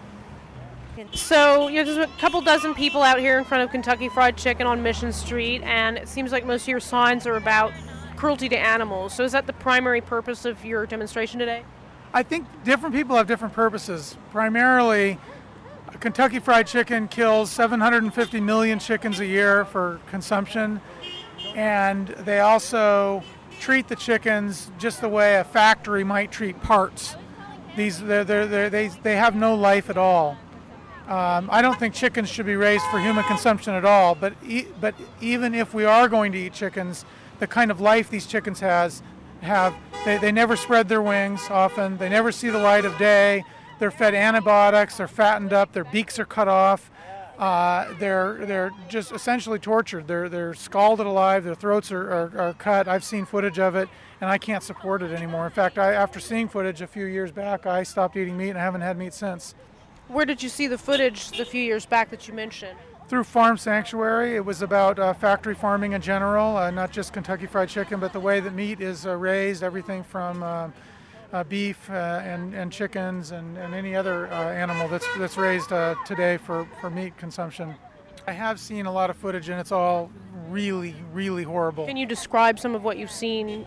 So, 1.13 1.67
you 1.67 1.83
know, 1.83 1.91
there's 1.91 2.09
a 2.09 2.11
couple 2.19 2.41
dozen 2.41 2.75
people 2.75 3.01
out 3.01 3.19
here 3.19 3.37
in 3.37 3.45
front 3.45 3.63
of 3.63 3.71
Kentucky 3.71 4.09
Fried 4.09 4.37
Chicken 4.37 4.67
on 4.67 4.83
Mission 4.83 5.11
Street, 5.11 5.61
and 5.63 5.97
it 5.97 6.07
seems 6.07 6.31
like 6.31 6.45
most 6.45 6.63
of 6.63 6.67
your 6.67 6.79
signs 6.79 7.25
are 7.25 7.35
about 7.35 7.73
cruelty 8.15 8.47
to 8.49 8.57
animals. 8.57 9.13
So, 9.13 9.23
is 9.23 9.31
that 9.31 9.47
the 9.47 9.53
primary 9.53 10.01
purpose 10.01 10.45
of 10.45 10.63
your 10.63 10.85
demonstration 10.85 11.39
today? 11.39 11.63
I 12.13 12.21
think 12.21 12.47
different 12.63 12.93
people 12.93 13.15
have 13.15 13.25
different 13.25 13.55
purposes. 13.55 14.17
Primarily, 14.31 15.17
Kentucky 15.99 16.39
Fried 16.39 16.67
Chicken 16.67 17.07
kills 17.07 17.49
750 17.51 18.39
million 18.39 18.77
chickens 18.77 19.19
a 19.19 19.25
year 19.25 19.65
for 19.65 19.99
consumption, 20.07 20.79
and 21.55 22.09
they 22.09 22.39
also 22.39 23.23
treat 23.59 23.87
the 23.87 23.95
chickens 23.95 24.71
just 24.77 25.01
the 25.01 25.09
way 25.09 25.37
a 25.37 25.43
factory 25.43 26.03
might 26.03 26.31
treat 26.31 26.61
parts. 26.61 27.15
These 27.75 28.01
they're, 28.01 28.23
they're, 28.23 28.45
they're, 28.45 28.69
they 28.69 28.89
they 28.89 29.15
have 29.15 29.35
no 29.35 29.55
life 29.55 29.89
at 29.89 29.97
all. 29.97 30.37
Um, 31.07 31.49
I 31.51 31.61
don't 31.61 31.77
think 31.77 31.93
chickens 31.93 32.29
should 32.29 32.45
be 32.45 32.55
raised 32.55 32.85
for 32.85 32.99
human 32.99 33.25
consumption 33.25 33.73
at 33.73 33.83
all. 33.83 34.15
But 34.15 34.35
e- 34.45 34.67
but 34.79 34.95
even 35.19 35.53
if 35.53 35.73
we 35.73 35.83
are 35.83 36.07
going 36.07 36.31
to 36.31 36.37
eat 36.37 36.53
chickens, 36.53 37.03
the 37.39 37.47
kind 37.47 37.71
of 37.71 37.81
life 37.81 38.09
these 38.09 38.25
chickens 38.25 38.61
has 38.61 39.03
have 39.41 39.75
they, 40.05 40.17
they 40.17 40.31
never 40.31 40.55
spread 40.55 40.87
their 40.87 41.01
wings 41.01 41.41
often. 41.49 41.97
They 41.97 42.09
never 42.09 42.31
see 42.31 42.49
the 42.49 42.57
light 42.59 42.85
of 42.85 42.97
day. 42.97 43.43
They're 43.79 43.91
fed 43.91 44.13
antibiotics. 44.13 44.97
They're 44.97 45.07
fattened 45.07 45.51
up. 45.51 45.73
Their 45.73 45.83
beaks 45.83 46.19
are 46.19 46.25
cut 46.25 46.47
off. 46.47 46.89
Uh, 47.37 47.93
they're 47.99 48.45
they're 48.45 48.71
just 48.87 49.11
essentially 49.11 49.59
tortured. 49.59 50.07
They're 50.07 50.29
they're 50.29 50.53
scalded 50.53 51.05
alive. 51.05 51.43
Their 51.43 51.55
throats 51.55 51.91
are, 51.91 52.09
are, 52.09 52.39
are 52.39 52.53
cut. 52.53 52.87
I've 52.87 53.03
seen 53.03 53.25
footage 53.25 53.59
of 53.59 53.75
it, 53.75 53.89
and 54.21 54.29
I 54.29 54.37
can't 54.37 54.63
support 54.63 55.01
it 55.01 55.11
anymore. 55.11 55.45
In 55.45 55.51
fact, 55.51 55.77
I, 55.77 55.93
after 55.93 56.21
seeing 56.21 56.47
footage 56.47 56.81
a 56.81 56.87
few 56.87 57.05
years 57.05 57.31
back, 57.31 57.65
I 57.65 57.83
stopped 57.83 58.15
eating 58.15 58.37
meat 58.37 58.51
and 58.51 58.59
I 58.59 58.61
haven't 58.61 58.81
had 58.81 58.97
meat 58.97 59.13
since. 59.13 59.55
Where 60.07 60.25
did 60.25 60.43
you 60.43 60.49
see 60.49 60.67
the 60.67 60.77
footage 60.77 61.37
the 61.37 61.45
few 61.45 61.61
years 61.61 61.85
back 61.85 62.09
that 62.09 62.27
you 62.27 62.33
mentioned? 62.33 62.77
Through 63.07 63.25
Farm 63.25 63.57
Sanctuary, 63.57 64.35
it 64.35 64.45
was 64.45 64.61
about 64.61 64.97
uh, 64.97 65.13
factory 65.13 65.55
farming 65.55 65.93
in 65.93 66.01
general, 66.01 66.57
uh, 66.57 66.71
not 66.71 66.91
just 66.91 67.13
Kentucky 67.13 67.45
Fried 67.45 67.69
Chicken, 67.69 67.99
but 67.99 68.13
the 68.13 68.19
way 68.19 68.39
that 68.39 68.53
meat 68.53 68.81
is 68.81 69.05
uh, 69.05 69.15
raised, 69.15 69.61
everything 69.61 70.03
from 70.03 70.41
uh, 70.41 70.69
uh, 71.33 71.43
beef 71.43 71.89
uh, 71.89 72.21
and, 72.23 72.53
and 72.53 72.71
chickens 72.71 73.31
and, 73.31 73.57
and 73.57 73.73
any 73.73 73.95
other 73.95 74.27
uh, 74.27 74.51
animal 74.51 74.87
that's, 74.87 75.07
that's 75.17 75.35
raised 75.35 75.73
uh, 75.73 75.95
today 76.05 76.37
for, 76.37 76.67
for 76.79 76.89
meat 76.89 77.17
consumption. 77.17 77.75
I 78.27 78.31
have 78.31 78.59
seen 78.59 78.85
a 78.85 78.91
lot 78.91 79.09
of 79.09 79.17
footage 79.17 79.49
and 79.49 79.59
it's 79.59 79.71
all 79.71 80.11
really, 80.47 80.95
really 81.11 81.43
horrible. 81.43 81.85
Can 81.85 81.97
you 81.97 82.05
describe 82.05 82.59
some 82.59 82.75
of 82.75 82.83
what 82.83 82.97
you've 82.97 83.11
seen? 83.11 83.65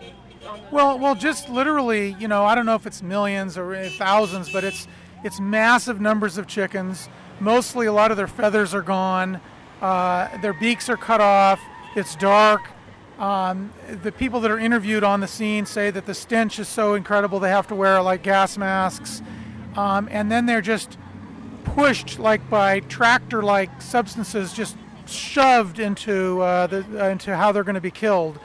Well, 0.71 0.97
well, 0.97 1.13
just 1.13 1.49
literally, 1.49 2.15
you 2.19 2.27
know, 2.27 2.45
I 2.45 2.55
don't 2.55 2.65
know 2.65 2.75
if 2.75 2.87
it's 2.87 3.03
millions 3.03 3.57
or 3.57 3.75
uh, 3.75 3.89
thousands, 3.97 4.49
but 4.49 4.63
it's 4.63 4.87
it's 5.23 5.39
massive 5.39 5.99
numbers 5.99 6.37
of 6.37 6.47
chickens. 6.47 7.09
Mostly, 7.39 7.85
a 7.87 7.93
lot 7.93 8.11
of 8.11 8.17
their 8.17 8.27
feathers 8.27 8.73
are 8.73 8.81
gone. 8.81 9.39
Uh, 9.81 10.35
their 10.41 10.53
beaks 10.53 10.89
are 10.89 10.97
cut 10.97 11.21
off. 11.21 11.59
It's 11.95 12.15
dark. 12.15 12.61
Um, 13.19 13.73
the 14.03 14.11
people 14.11 14.39
that 14.41 14.51
are 14.51 14.59
interviewed 14.59 15.03
on 15.03 15.21
the 15.21 15.27
scene 15.27 15.65
say 15.65 15.89
that 15.89 16.05
the 16.05 16.13
stench 16.13 16.59
is 16.59 16.67
so 16.67 16.93
incredible 16.93 17.39
they 17.39 17.49
have 17.49 17.67
to 17.67 17.75
wear 17.75 17.99
like 18.01 18.21
gas 18.21 18.57
masks, 18.57 19.23
um, 19.75 20.07
and 20.11 20.31
then 20.31 20.45
they're 20.45 20.61
just 20.61 20.97
pushed 21.63 22.19
like 22.19 22.47
by 22.49 22.81
tractor-like 22.81 23.81
substances, 23.81 24.53
just 24.53 24.77
shoved 25.07 25.79
into 25.79 26.41
uh, 26.41 26.67
the 26.67 26.85
uh, 27.03 27.09
into 27.09 27.35
how 27.35 27.51
they're 27.51 27.63
going 27.63 27.75
to 27.75 27.81
be 27.81 27.91
killed 27.91 28.39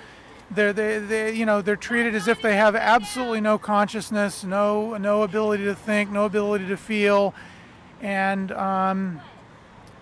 They're 0.55 0.73
they, 0.73 0.99
they 0.99 1.33
you 1.33 1.47
know 1.47 1.63
they're 1.63 1.77
treated 1.77 2.15
as 2.15 2.29
if 2.29 2.43
they 2.43 2.57
have 2.57 2.77
absolutely 2.77 3.41
no 3.41 3.59
consciousness, 3.59 4.45
no 4.45 4.97
no 4.97 5.23
ability 5.23 5.65
to 5.65 5.75
think, 5.75 6.11
no 6.11 6.25
ability 6.25 6.67
to 6.69 6.77
feel, 6.77 7.35
and 8.01 8.53
um, 8.53 9.21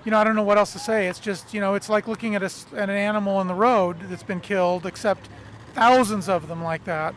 you 0.05 0.11
know 0.11 0.19
I 0.19 0.25
don't 0.25 0.37
know 0.37 0.43
what 0.43 0.59
else 0.59 0.73
to 0.73 0.79
say. 0.79 1.09
It's 1.09 1.21
just 1.21 1.55
you 1.55 1.61
know 1.61 1.75
it's 1.75 1.89
like 1.89 2.09
looking 2.09 2.35
at, 2.35 2.43
a, 2.43 2.51
at 2.75 2.89
an 2.89 2.97
animal 2.97 3.37
on 3.37 3.47
the 3.47 3.55
road 3.55 3.97
that's 4.09 4.23
been 4.23 4.41
killed, 4.41 4.87
except 4.87 5.29
thousands 5.75 6.29
of 6.29 6.49
them 6.49 6.63
like 6.63 6.85
that, 6.85 7.15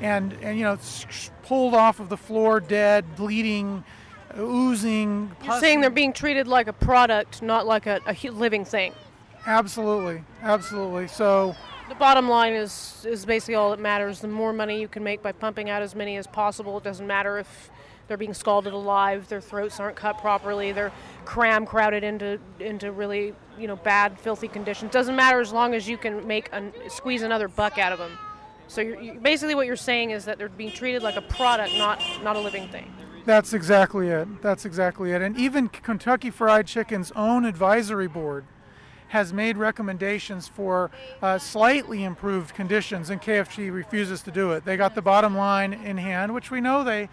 and 0.00 0.32
and 0.42 0.58
you 0.58 0.64
know 0.64 0.74
it's 0.74 1.30
pulled 1.42 1.74
off 1.74 2.00
of 2.00 2.08
the 2.08 2.16
floor 2.16 2.60
dead, 2.60 3.16
bleeding, 3.16 3.84
oozing. 4.38 5.34
You're 5.44 5.60
saying 5.60 5.80
they're 5.80 5.90
being 5.90 6.12
treated 6.12 6.46
like 6.46 6.68
a 6.68 6.72
product, 6.72 7.42
not 7.42 7.66
like 7.66 7.86
a, 7.86 8.00
a 8.06 8.30
living 8.30 8.64
thing. 8.64 8.92
Absolutely, 9.46 10.24
absolutely. 10.42 11.06
So 11.06 11.54
The 11.88 11.94
bottom 11.94 12.28
line 12.28 12.52
is 12.52 13.06
is 13.08 13.24
basically 13.24 13.54
all 13.54 13.70
that 13.70 13.78
matters. 13.78 14.20
The 14.20 14.28
more 14.28 14.52
money 14.52 14.80
you 14.80 14.88
can 14.88 15.04
make 15.04 15.22
by 15.22 15.32
pumping 15.32 15.70
out 15.70 15.82
as 15.82 15.94
many 15.94 16.16
as 16.16 16.26
possible, 16.26 16.78
it 16.78 16.84
doesn't 16.84 17.06
matter 17.06 17.38
if 17.38 17.70
they're 18.08 18.16
being 18.16 18.34
scalded 18.34 18.72
alive, 18.72 19.28
their 19.28 19.40
throats 19.40 19.80
aren't 19.80 19.96
cut 19.96 20.18
properly, 20.18 20.72
they're 20.72 20.92
cram 21.24 21.64
crowded 21.66 22.02
into 22.02 22.38
into 22.58 22.90
really 22.90 23.34
you 23.58 23.68
know 23.68 23.76
bad, 23.76 24.18
filthy 24.18 24.48
conditions. 24.48 24.90
Doesn't 24.92 25.16
matter 25.16 25.40
as 25.40 25.52
long 25.52 25.74
as 25.74 25.88
you 25.88 25.96
can 25.96 26.26
make 26.26 26.48
an, 26.52 26.72
squeeze 26.88 27.22
another 27.22 27.48
buck 27.48 27.78
out 27.78 27.92
of 27.92 27.98
them. 27.98 28.18
So 28.68 28.80
you're, 28.80 29.00
you 29.00 29.14
basically 29.14 29.54
what 29.54 29.66
you're 29.66 29.76
saying 29.76 30.10
is 30.10 30.24
that 30.24 30.38
they're 30.38 30.48
being 30.48 30.72
treated 30.72 31.02
like 31.02 31.16
a 31.16 31.22
product, 31.22 31.74
not 31.76 32.02
not 32.22 32.34
a 32.34 32.40
living 32.40 32.68
thing. 32.68 32.92
That's 33.24 33.52
exactly 33.52 34.08
it. 34.08 34.42
That's 34.42 34.64
exactly 34.64 35.12
it. 35.12 35.22
And 35.22 35.36
even 35.36 35.68
Kentucky 35.68 36.30
Fried 36.30 36.66
Chicken's 36.66 37.12
own 37.12 37.44
advisory 37.44 38.06
board 38.08 38.44
has 39.08 39.32
made 39.32 39.56
recommendations 39.56 40.48
for 40.48 40.90
uh, 41.22 41.38
slightly 41.38 42.04
improved 42.04 42.54
conditions, 42.54 43.10
and 43.10 43.20
KFC 43.22 43.72
refuses 43.72 44.22
to 44.22 44.30
do 44.30 44.52
it. 44.52 44.64
They 44.64 44.76
got 44.76 44.94
the 44.94 45.02
bottom 45.02 45.36
line 45.36 45.72
in 45.72 45.96
hand, 45.96 46.34
which 46.34 46.50
we 46.50 46.60
know 46.60 46.84
they 46.84 47.08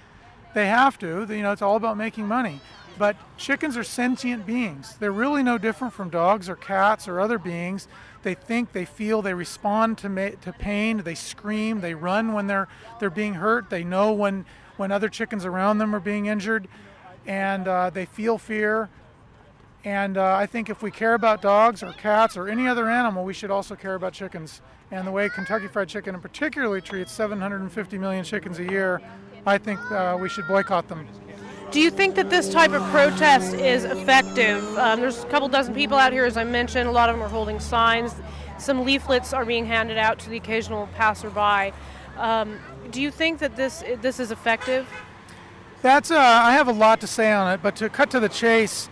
they 0.53 0.67
have 0.67 0.97
to. 1.00 1.25
You 1.29 1.41
know, 1.41 1.51
it's 1.51 1.62
all 1.62 1.75
about 1.75 1.97
making 1.97 2.27
money. 2.27 2.62
But 2.97 3.15
chickens 3.38 3.75
are 3.75 3.83
sentient 3.83 4.45
beings. 4.45 4.95
They're 5.00 5.12
really 5.12 5.41
no 5.41 5.57
different 5.57 5.93
from 5.93 6.09
dogs 6.09 6.47
or 6.47 6.55
cats 6.55 7.07
or 7.07 7.19
other 7.19 7.39
beings. 7.39 7.88
They 8.21 8.35
think, 8.35 8.71
they 8.71 8.85
feel, 8.85 9.21
they 9.21 9.33
respond 9.33 9.97
to 10.00 10.09
ma- 10.09 10.29
to 10.41 10.53
pain. 10.53 11.00
They 11.00 11.15
scream, 11.15 11.81
they 11.81 11.95
run 11.95 12.33
when 12.33 12.47
they're 12.47 12.67
they're 13.00 13.09
being 13.09 13.35
hurt. 13.35 13.69
They 13.69 13.83
know 13.83 14.12
when 14.12 14.45
when 14.77 14.91
other 14.91 15.09
chickens 15.09 15.45
around 15.45 15.79
them 15.79 15.95
are 15.95 16.00
being 16.00 16.27
injured, 16.27 16.67
and 17.25 17.67
uh, 17.67 17.89
they 17.89 18.05
feel 18.05 18.38
fear. 18.38 18.89
And 19.85 20.17
uh, 20.17 20.35
I 20.35 20.45
think 20.45 20.69
if 20.69 20.81
we 20.81 20.91
care 20.91 21.13
about 21.13 21.41
dogs 21.41 21.83
or 21.83 21.91
cats 21.93 22.37
or 22.37 22.47
any 22.47 22.67
other 22.67 22.89
animal, 22.89 23.25
we 23.25 23.33
should 23.33 23.51
also 23.51 23.75
care 23.75 23.95
about 23.95 24.13
chickens. 24.13 24.61
And 24.91 25.05
the 25.05 25.11
way 25.11 25.27
Kentucky 25.27 25.67
Fried 25.67 25.89
Chicken, 25.89 26.15
in 26.15 26.21
particularly, 26.21 26.79
treats 26.79 27.11
750 27.11 27.97
million 27.97 28.23
chickens 28.23 28.59
a 28.59 28.63
year, 28.63 29.01
I 29.45 29.57
think 29.57 29.79
uh, 29.91 30.17
we 30.19 30.29
should 30.29 30.47
boycott 30.47 30.87
them. 30.87 31.05
Do 31.71 31.81
you 31.81 31.89
think 31.89 32.15
that 32.15 32.29
this 32.29 32.49
type 32.49 32.71
of 32.71 32.83
protest 32.91 33.55
is 33.55 33.83
effective? 33.83 34.63
Um, 34.77 35.01
there's 35.01 35.23
a 35.23 35.27
couple 35.27 35.47
dozen 35.49 35.73
people 35.73 35.97
out 35.97 36.13
here, 36.13 36.23
as 36.23 36.37
I 36.37 36.43
mentioned. 36.43 36.87
A 36.87 36.91
lot 36.91 37.09
of 37.09 37.15
them 37.15 37.23
are 37.23 37.29
holding 37.29 37.59
signs. 37.59 38.13
Some 38.59 38.85
leaflets 38.85 39.33
are 39.33 39.43
being 39.43 39.65
handed 39.65 39.97
out 39.97 40.19
to 40.19 40.29
the 40.29 40.37
occasional 40.37 40.87
passerby. 40.95 41.73
Um, 42.17 42.59
do 42.91 43.01
you 43.01 43.09
think 43.09 43.39
that 43.39 43.55
this 43.55 43.83
this 44.01 44.19
is 44.19 44.29
effective? 44.29 44.87
That's 45.81 46.11
uh, 46.11 46.17
I 46.17 46.53
have 46.53 46.67
a 46.67 46.71
lot 46.71 47.01
to 47.01 47.07
say 47.07 47.31
on 47.31 47.51
it, 47.51 47.61
but 47.63 47.75
to 47.77 47.89
cut 47.89 48.11
to 48.11 48.19
the 48.19 48.29
chase, 48.29 48.87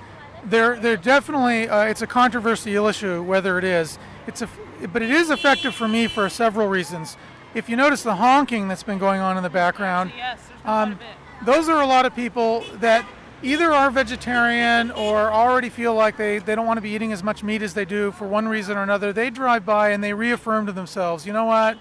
there 0.46 0.80
there 0.80 0.98
definitely 0.98 1.70
uh, 1.70 1.84
it's 1.86 2.02
a 2.02 2.08
controversial 2.08 2.88
issue 2.88 3.22
whether 3.24 3.58
it 3.58 3.64
is. 3.64 4.00
It's 4.28 4.42
a 4.42 4.50
but 4.92 5.02
it 5.02 5.12
is 5.12 5.30
effective 5.30 5.76
for 5.76 5.88
me 5.88 6.08
for 6.08 6.28
several 6.30 6.68
reasons. 6.68 7.18
If 7.54 7.70
you 7.70 7.76
notice 7.76 8.04
the 8.04 8.16
honking 8.16 8.68
that's 8.68 8.84
been 8.84 8.98
going 8.98 9.22
on 9.22 9.38
in 9.38 9.44
the 9.44 9.50
background, 9.50 10.12
Yes, 10.16 10.40
um, 10.66 10.98
those 11.46 11.68
are 11.70 11.82
a 11.82 11.86
lot 11.86 12.06
of 12.06 12.16
people 12.16 12.64
that 12.76 13.06
either 13.44 13.72
are 13.72 13.90
vegetarian 13.90 14.92
or 14.92 15.32
already 15.32 15.70
feel 15.70 15.94
like 15.94 16.16
they, 16.18 16.38
they 16.38 16.56
don't 16.56 16.68
want 16.68 16.78
to 16.78 16.82
be 16.82 16.92
eating 16.92 17.12
as 17.12 17.24
much 17.24 17.44
meat 17.44 17.62
as 17.62 17.74
they 17.74 17.86
do 17.86 18.12
for 18.12 18.28
one 18.28 18.48
reason 18.48 18.78
or 18.78 18.84
another. 18.84 19.12
They 19.12 19.30
drive 19.30 19.66
by 19.66 19.90
and 19.90 20.04
they 20.04 20.14
reaffirm 20.14 20.68
to 20.68 20.72
themselves, 20.72 21.26
you 21.26 21.34
know 21.34 21.46
what? 21.46 21.78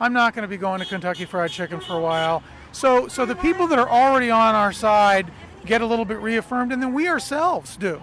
I'm 0.00 0.12
not 0.12 0.34
going 0.34 0.42
to 0.42 0.48
be 0.48 0.56
going 0.56 0.80
to 0.80 0.86
Kentucky 0.86 1.24
Fried 1.24 1.50
Chicken 1.50 1.78
for 1.80 1.94
a 1.94 2.00
while. 2.00 2.42
So, 2.72 3.06
so 3.06 3.24
the 3.24 3.36
people 3.36 3.68
that 3.68 3.78
are 3.78 3.88
already 3.88 4.30
on 4.30 4.54
our 4.54 4.72
side 4.72 5.30
get 5.64 5.80
a 5.80 5.86
little 5.86 6.04
bit 6.04 6.18
reaffirmed, 6.18 6.72
and 6.72 6.82
then 6.82 6.92
we 6.92 7.08
ourselves 7.08 7.76
do. 7.76 8.02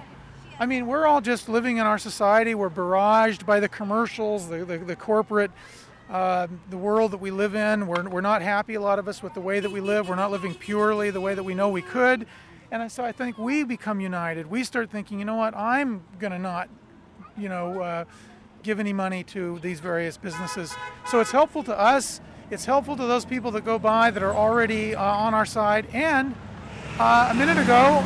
I 0.60 0.66
mean, 0.66 0.88
we're 0.88 1.06
all 1.06 1.22
just 1.22 1.48
living 1.48 1.78
in 1.78 1.86
our 1.86 1.98
society. 1.98 2.54
We're 2.54 2.70
barraged 2.70 3.46
by 3.46 3.60
the 3.60 3.70
commercials, 3.70 4.50
the, 4.50 4.66
the, 4.66 4.78
the 4.78 4.96
corporate, 4.96 5.52
uh, 6.10 6.48
the 6.70 6.78
world 6.78 7.12
that 7.12 7.22
we 7.22 7.32
live 7.32 7.56
in. 7.56 7.88
We're, 7.88 8.08
we're 8.10 8.22
not 8.22 8.42
happy, 8.42 8.74
a 8.74 8.82
lot 8.82 9.00
of 9.00 9.08
us, 9.08 9.24
with 9.24 9.34
the 9.34 9.42
way 9.42 9.60
that 9.60 9.72
we 9.72 9.80
live. 9.80 10.10
We're 10.10 10.16
not 10.16 10.32
living 10.32 10.54
purely 10.54 11.12
the 11.12 11.22
way 11.22 11.34
that 11.34 11.44
we 11.44 11.54
know 11.54 11.70
we 11.70 11.82
could. 11.82 12.28
And 12.72 12.92
so 12.92 13.04
I 13.04 13.12
think 13.12 13.38
we 13.38 13.64
become 13.64 14.00
united. 14.00 14.48
We 14.48 14.64
start 14.64 14.92
thinking, 14.92 15.18
you 15.18 15.26
know 15.26 15.36
what, 15.36 15.56
I'm 15.56 16.04
going 16.20 16.34
to 16.34 16.40
not, 16.40 16.70
you 17.38 17.50
know, 17.50 17.82
uh, 17.82 18.06
give 18.62 18.80
any 18.80 18.94
money 18.94 19.24
to 19.24 19.60
these 19.60 19.80
various 19.80 20.18
businesses. 20.18 20.76
So 21.08 21.22
it's 21.22 21.32
helpful 21.32 21.64
to 21.64 21.80
us. 21.80 22.20
It's 22.52 22.66
helpful 22.66 22.98
to 22.98 23.06
those 23.06 23.26
people 23.26 23.52
that 23.52 23.64
go 23.64 23.80
by 23.80 24.12
that 24.12 24.22
are 24.22 24.34
already 24.34 24.94
uh, 24.94 25.02
on 25.02 25.34
our 25.34 25.46
side. 25.46 25.88
And 25.94 26.36
uh, 27.00 27.30
a 27.32 27.34
minute 27.34 27.58
ago, 27.58 28.04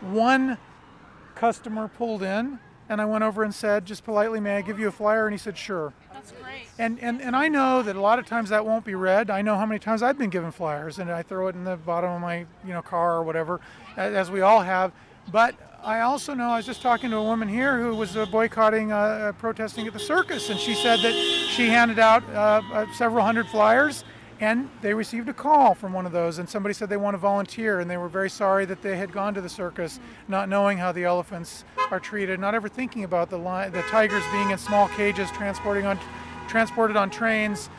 one 0.00 0.56
customer 1.34 1.88
pulled 1.88 2.22
in, 2.22 2.58
and 2.88 3.00
I 3.00 3.04
went 3.04 3.24
over 3.24 3.42
and 3.42 3.54
said, 3.54 3.84
just 3.84 4.04
politely, 4.04 4.40
"May 4.40 4.56
I 4.56 4.62
give 4.62 4.78
you 4.78 4.88
a 4.88 4.92
flyer?" 4.92 5.26
And 5.26 5.34
he 5.34 5.38
said, 5.38 5.56
"Sure." 5.56 5.92
That's 6.12 6.32
great. 6.32 6.66
And, 6.78 6.98
and 7.00 7.20
and 7.20 7.36
I 7.36 7.48
know 7.48 7.82
that 7.82 7.96
a 7.96 8.00
lot 8.00 8.18
of 8.18 8.26
times 8.26 8.48
that 8.50 8.64
won't 8.64 8.84
be 8.84 8.94
read. 8.94 9.30
I 9.30 9.42
know 9.42 9.56
how 9.56 9.66
many 9.66 9.78
times 9.78 10.02
I've 10.02 10.18
been 10.18 10.30
given 10.30 10.50
flyers, 10.50 10.98
and 10.98 11.10
I 11.10 11.22
throw 11.22 11.48
it 11.48 11.54
in 11.54 11.64
the 11.64 11.76
bottom 11.76 12.10
of 12.10 12.20
my 12.20 12.46
you 12.64 12.72
know 12.72 12.82
car 12.82 13.16
or 13.16 13.22
whatever, 13.22 13.60
as 13.96 14.30
we 14.30 14.40
all 14.40 14.60
have. 14.60 14.92
But 15.30 15.54
I 15.84 16.00
also 16.00 16.34
know 16.34 16.50
I 16.50 16.56
was 16.56 16.66
just 16.66 16.80
talking 16.80 17.10
to 17.10 17.16
a 17.16 17.22
woman 17.22 17.48
here 17.48 17.78
who 17.78 17.94
was 17.94 18.16
uh, 18.16 18.24
boycotting, 18.26 18.92
uh, 18.92 18.96
uh, 18.96 19.32
protesting 19.32 19.86
at 19.86 19.92
the 19.92 19.98
circus, 19.98 20.48
and 20.48 20.58
she 20.58 20.74
said 20.74 21.00
that 21.00 21.12
she 21.50 21.68
handed 21.68 21.98
out 21.98 22.22
uh, 22.30 22.62
uh, 22.72 22.86
several 22.94 23.24
hundred 23.24 23.48
flyers, 23.48 24.04
and 24.42 24.68
they 24.80 24.92
received 24.92 25.28
a 25.28 25.32
call 25.32 25.72
from 25.72 25.92
one 25.92 26.04
of 26.04 26.10
those, 26.10 26.40
and 26.40 26.48
somebody 26.48 26.72
said 26.72 26.88
they 26.88 26.96
want 26.96 27.14
to 27.14 27.18
volunteer, 27.18 27.78
and 27.78 27.88
they 27.88 27.96
were 27.96 28.08
very 28.08 28.28
sorry 28.28 28.64
that 28.64 28.82
they 28.82 28.96
had 28.96 29.12
gone 29.12 29.32
to 29.34 29.40
the 29.40 29.48
circus, 29.48 30.00
not 30.26 30.48
knowing 30.48 30.78
how 30.78 30.90
the 30.90 31.04
elephants 31.04 31.64
are 31.92 32.00
treated, 32.00 32.40
not 32.40 32.52
ever 32.52 32.68
thinking 32.68 33.04
about 33.04 33.30
the 33.30 33.38
li- 33.38 33.68
the 33.68 33.82
tigers 33.82 34.24
being 34.32 34.50
in 34.50 34.58
small 34.58 34.88
cages, 34.88 35.30
transporting 35.30 35.86
on, 35.86 35.96
transported 36.48 36.96
on 36.96 37.08
trains, 37.08 37.70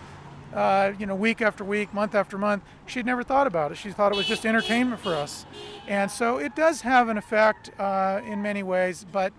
uh, 0.53 0.93
you 0.97 1.05
know, 1.05 1.15
week 1.15 1.41
after 1.41 1.65
week, 1.65 1.93
month 1.93 2.15
after 2.15 2.37
month. 2.37 2.63
She'd 2.85 3.05
never 3.05 3.23
thought 3.23 3.45
about 3.45 3.73
it. 3.73 3.75
She 3.77 3.91
thought 3.91 4.13
it 4.13 4.15
was 4.15 4.25
just 4.25 4.45
entertainment 4.45 5.01
for 5.01 5.13
us, 5.13 5.45
and 5.85 6.09
so 6.09 6.37
it 6.37 6.55
does 6.55 6.79
have 6.79 7.09
an 7.09 7.17
effect 7.17 7.71
uh, 7.77 8.21
in 8.25 8.41
many 8.41 8.63
ways, 8.63 9.05
but 9.11 9.33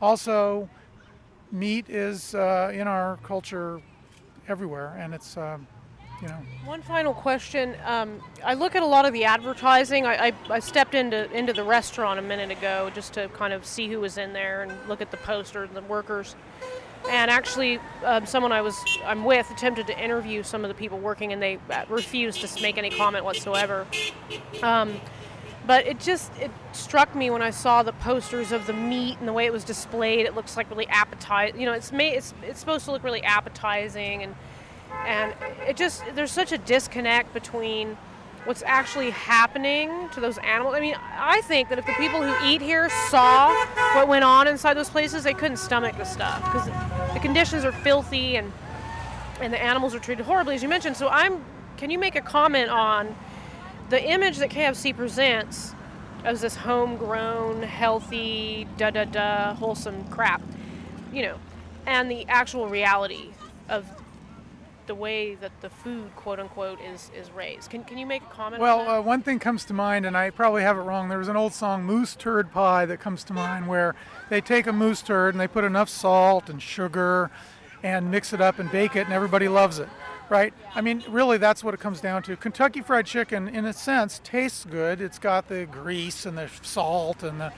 also 0.00 0.70
meat 1.52 1.90
is 1.90 2.34
uh, 2.34 2.70
in 2.72 2.88
our 2.88 3.18
culture 3.18 3.82
everywhere, 4.48 4.96
and 4.98 5.12
it's. 5.12 5.36
um 5.36 5.66
you 6.22 6.28
know, 6.28 6.38
One 6.64 6.82
final 6.82 7.14
question. 7.14 7.74
Um, 7.84 8.20
I 8.44 8.54
look 8.54 8.76
at 8.76 8.82
a 8.82 8.86
lot 8.86 9.06
of 9.06 9.12
the 9.12 9.24
advertising. 9.24 10.06
I, 10.06 10.28
I, 10.28 10.32
I 10.50 10.58
stepped 10.60 10.94
into 10.94 11.30
into 11.32 11.52
the 11.52 11.64
restaurant 11.64 12.18
a 12.18 12.22
minute 12.22 12.50
ago 12.50 12.90
just 12.94 13.14
to 13.14 13.28
kind 13.28 13.52
of 13.52 13.64
see 13.64 13.88
who 13.88 14.00
was 14.00 14.18
in 14.18 14.32
there 14.32 14.62
and 14.62 14.88
look 14.88 15.00
at 15.00 15.10
the 15.10 15.16
poster 15.18 15.64
and 15.64 15.74
the 15.74 15.82
workers. 15.82 16.36
And 17.08 17.30
actually, 17.30 17.78
um, 18.04 18.26
someone 18.26 18.52
I 18.52 18.60
was 18.60 18.76
I'm 19.04 19.24
with 19.24 19.50
attempted 19.50 19.86
to 19.86 19.98
interview 19.98 20.42
some 20.42 20.62
of 20.64 20.68
the 20.68 20.74
people 20.74 20.98
working, 20.98 21.32
and 21.32 21.40
they 21.40 21.58
uh, 21.70 21.84
refused 21.88 22.46
to 22.46 22.62
make 22.62 22.76
any 22.76 22.90
comment 22.90 23.24
whatsoever. 23.24 23.86
Um, 24.62 25.00
but 25.66 25.86
it 25.86 26.00
just 26.00 26.30
it 26.38 26.50
struck 26.72 27.14
me 27.14 27.30
when 27.30 27.40
I 27.40 27.50
saw 27.50 27.82
the 27.82 27.92
posters 27.92 28.52
of 28.52 28.66
the 28.66 28.72
meat 28.74 29.18
and 29.18 29.28
the 29.28 29.32
way 29.32 29.46
it 29.46 29.52
was 29.52 29.64
displayed. 29.64 30.26
It 30.26 30.34
looks 30.34 30.56
like 30.56 30.68
really 30.68 30.88
appetizing. 30.88 31.58
You 31.58 31.66
know, 31.66 31.72
it's 31.72 31.92
made 31.92 32.12
it's 32.12 32.34
it's 32.42 32.60
supposed 32.60 32.84
to 32.84 32.92
look 32.92 33.02
really 33.02 33.22
appetizing 33.22 34.22
and 34.22 34.34
and 35.06 35.34
it 35.66 35.76
just 35.76 36.02
there's 36.14 36.30
such 36.30 36.52
a 36.52 36.58
disconnect 36.58 37.32
between 37.32 37.96
what's 38.44 38.62
actually 38.64 39.10
happening 39.10 40.08
to 40.10 40.20
those 40.20 40.38
animals. 40.38 40.74
I 40.74 40.80
mean, 40.80 40.96
I 40.98 41.42
think 41.42 41.68
that 41.68 41.78
if 41.78 41.86
the 41.86 41.92
people 41.94 42.22
who 42.22 42.48
eat 42.48 42.62
here 42.62 42.88
saw 43.10 43.54
what 43.94 44.08
went 44.08 44.24
on 44.24 44.48
inside 44.48 44.74
those 44.74 44.88
places, 44.88 45.24
they 45.24 45.34
couldn't 45.34 45.58
stomach 45.58 45.96
the 45.96 46.04
stuff 46.04 46.42
because 46.44 46.66
the 47.12 47.20
conditions 47.20 47.64
are 47.64 47.72
filthy 47.72 48.36
and 48.36 48.52
and 49.40 49.52
the 49.52 49.62
animals 49.62 49.94
are 49.94 49.98
treated 49.98 50.24
horribly, 50.24 50.54
as 50.54 50.62
you 50.62 50.68
mentioned. 50.68 50.96
So 50.96 51.08
I'm. 51.08 51.42
Can 51.76 51.90
you 51.90 51.98
make 51.98 52.14
a 52.14 52.20
comment 52.20 52.68
on 52.68 53.14
the 53.88 54.02
image 54.02 54.36
that 54.38 54.50
KFC 54.50 54.94
presents 54.94 55.74
as 56.24 56.42
this 56.42 56.54
homegrown, 56.56 57.62
healthy, 57.62 58.66
da 58.76 58.90
da 58.90 59.04
da, 59.04 59.54
wholesome 59.54 60.04
crap, 60.10 60.42
you 61.12 61.22
know, 61.22 61.38
and 61.86 62.10
the 62.10 62.26
actual 62.28 62.68
reality 62.68 63.30
of 63.68 63.86
the 64.90 64.94
way 64.96 65.36
that 65.36 65.52
the 65.60 65.70
food, 65.70 66.10
quote 66.16 66.40
unquote, 66.40 66.80
is 66.80 67.12
is 67.16 67.30
raised. 67.30 67.70
Can, 67.70 67.84
can 67.84 67.96
you 67.96 68.06
make 68.06 68.22
a 68.22 68.34
comment? 68.34 68.60
Well, 68.60 68.80
on 68.80 68.86
that? 68.86 68.98
uh, 68.98 69.02
one 69.02 69.22
thing 69.22 69.38
comes 69.38 69.64
to 69.66 69.72
mind, 69.72 70.04
and 70.04 70.16
I 70.16 70.30
probably 70.30 70.62
have 70.62 70.76
it 70.76 70.80
wrong. 70.80 71.08
There 71.08 71.18
was 71.18 71.28
an 71.28 71.36
old 71.36 71.52
song, 71.52 71.84
Moose 71.84 72.16
Turd 72.16 72.50
Pie, 72.50 72.86
that 72.86 72.98
comes 72.98 73.22
to 73.24 73.32
mind 73.32 73.68
where 73.68 73.94
they 74.30 74.40
take 74.40 74.66
a 74.66 74.72
moose 74.72 75.00
turd 75.00 75.32
and 75.32 75.40
they 75.40 75.46
put 75.46 75.62
enough 75.62 75.88
salt 75.88 76.50
and 76.50 76.60
sugar 76.60 77.30
and 77.84 78.10
mix 78.10 78.32
it 78.32 78.40
up 78.40 78.58
and 78.58 78.68
bake 78.72 78.96
it, 78.96 79.04
and 79.04 79.12
everybody 79.12 79.46
loves 79.46 79.78
it, 79.78 79.88
right? 80.28 80.52
I 80.74 80.80
mean, 80.80 81.04
really, 81.08 81.38
that's 81.38 81.62
what 81.62 81.72
it 81.72 81.78
comes 81.78 82.00
down 82.00 82.24
to. 82.24 82.36
Kentucky 82.36 82.80
Fried 82.80 83.06
Chicken, 83.06 83.46
in 83.46 83.66
a 83.66 83.72
sense, 83.72 84.20
tastes 84.24 84.64
good. 84.64 85.00
It's 85.00 85.20
got 85.20 85.46
the 85.46 85.66
grease 85.66 86.26
and 86.26 86.36
the 86.36 86.50
salt 86.62 87.22
and 87.22 87.40
the, 87.40 87.52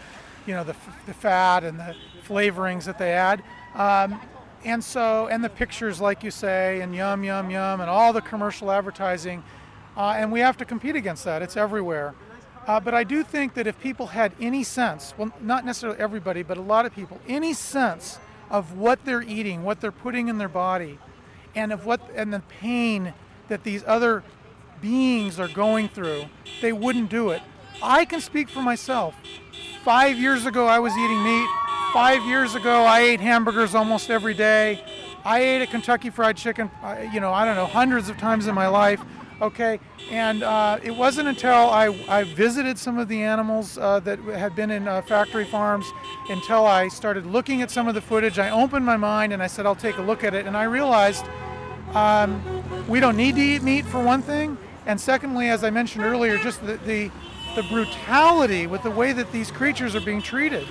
you 0.46 0.52
know, 0.52 0.64
the, 0.64 0.76
the 1.06 1.14
fat 1.14 1.64
and 1.64 1.80
the 1.80 1.96
flavorings 2.28 2.84
that 2.84 2.98
they 2.98 3.12
add. 3.12 3.42
Um, 3.74 4.20
and 4.64 4.82
so, 4.82 5.26
and 5.26 5.42
the 5.42 5.48
pictures, 5.48 6.00
like 6.00 6.22
you 6.22 6.30
say, 6.30 6.80
and 6.80 6.94
yum, 6.94 7.24
yum, 7.24 7.50
yum, 7.50 7.80
and 7.80 7.90
all 7.90 8.12
the 8.12 8.20
commercial 8.20 8.70
advertising. 8.70 9.42
Uh, 9.96 10.14
and 10.16 10.32
we 10.32 10.40
have 10.40 10.56
to 10.58 10.64
compete 10.64 10.96
against 10.96 11.24
that. 11.24 11.42
It's 11.42 11.56
everywhere. 11.56 12.14
Uh, 12.66 12.78
but 12.78 12.94
I 12.94 13.04
do 13.04 13.24
think 13.24 13.54
that 13.54 13.66
if 13.66 13.78
people 13.80 14.08
had 14.08 14.32
any 14.40 14.62
sense, 14.62 15.14
well, 15.18 15.32
not 15.40 15.64
necessarily 15.64 15.98
everybody, 15.98 16.42
but 16.42 16.56
a 16.56 16.62
lot 16.62 16.86
of 16.86 16.94
people, 16.94 17.20
any 17.26 17.52
sense 17.52 18.18
of 18.50 18.78
what 18.78 19.04
they're 19.04 19.22
eating, 19.22 19.64
what 19.64 19.80
they're 19.80 19.90
putting 19.90 20.28
in 20.28 20.38
their 20.38 20.48
body, 20.48 20.98
and 21.54 21.72
of 21.72 21.84
what 21.84 22.00
and 22.14 22.32
the 22.32 22.40
pain 22.60 23.14
that 23.48 23.64
these 23.64 23.82
other 23.86 24.22
beings 24.80 25.40
are 25.40 25.48
going 25.48 25.88
through, 25.88 26.26
they 26.60 26.72
wouldn't 26.72 27.10
do 27.10 27.30
it. 27.30 27.42
I 27.82 28.04
can 28.04 28.20
speak 28.20 28.48
for 28.48 28.62
myself. 28.62 29.14
Five 29.84 30.16
years 30.16 30.46
ago, 30.46 30.66
I 30.66 30.78
was 30.78 30.92
eating 30.96 31.22
meat. 31.22 31.48
Five 31.92 32.24
years 32.24 32.54
ago, 32.54 32.84
I 32.84 33.00
ate 33.00 33.20
hamburgers 33.20 33.74
almost 33.74 34.08
every 34.08 34.32
day. 34.32 34.82
I 35.26 35.40
ate 35.40 35.60
a 35.60 35.66
Kentucky 35.66 36.08
Fried 36.08 36.38
Chicken, 36.38 36.70
uh, 36.82 36.96
you 37.12 37.20
know, 37.20 37.34
I 37.34 37.44
don't 37.44 37.54
know, 37.54 37.66
hundreds 37.66 38.08
of 38.08 38.16
times 38.16 38.46
in 38.46 38.54
my 38.54 38.66
life. 38.66 39.02
Okay, 39.42 39.78
and 40.10 40.42
uh, 40.42 40.78
it 40.82 40.92
wasn't 40.92 41.28
until 41.28 41.52
I, 41.52 41.88
I 42.08 42.24
visited 42.24 42.78
some 42.78 42.98
of 42.98 43.08
the 43.08 43.20
animals 43.22 43.76
uh, 43.76 44.00
that 44.00 44.18
had 44.20 44.56
been 44.56 44.70
in 44.70 44.88
uh, 44.88 45.02
factory 45.02 45.44
farms 45.44 45.84
until 46.30 46.64
I 46.64 46.88
started 46.88 47.26
looking 47.26 47.60
at 47.60 47.70
some 47.70 47.88
of 47.88 47.94
the 47.94 48.00
footage. 48.00 48.38
I 48.38 48.48
opened 48.48 48.86
my 48.86 48.96
mind 48.96 49.34
and 49.34 49.42
I 49.42 49.46
said, 49.46 49.66
I'll 49.66 49.74
take 49.74 49.98
a 49.98 50.02
look 50.02 50.24
at 50.24 50.32
it. 50.32 50.46
And 50.46 50.56
I 50.56 50.64
realized 50.64 51.26
um, 51.92 52.42
we 52.88 53.00
don't 53.00 53.18
need 53.18 53.34
to 53.34 53.42
eat 53.42 53.62
meat 53.62 53.84
for 53.84 54.02
one 54.02 54.22
thing. 54.22 54.56
And 54.86 54.98
secondly, 54.98 55.50
as 55.50 55.62
I 55.62 55.68
mentioned 55.68 56.06
earlier, 56.06 56.38
just 56.38 56.64
the, 56.64 56.78
the, 56.86 57.10
the 57.54 57.62
brutality 57.64 58.66
with 58.66 58.82
the 58.82 58.90
way 58.90 59.12
that 59.12 59.30
these 59.30 59.50
creatures 59.50 59.94
are 59.94 60.00
being 60.00 60.22
treated 60.22 60.66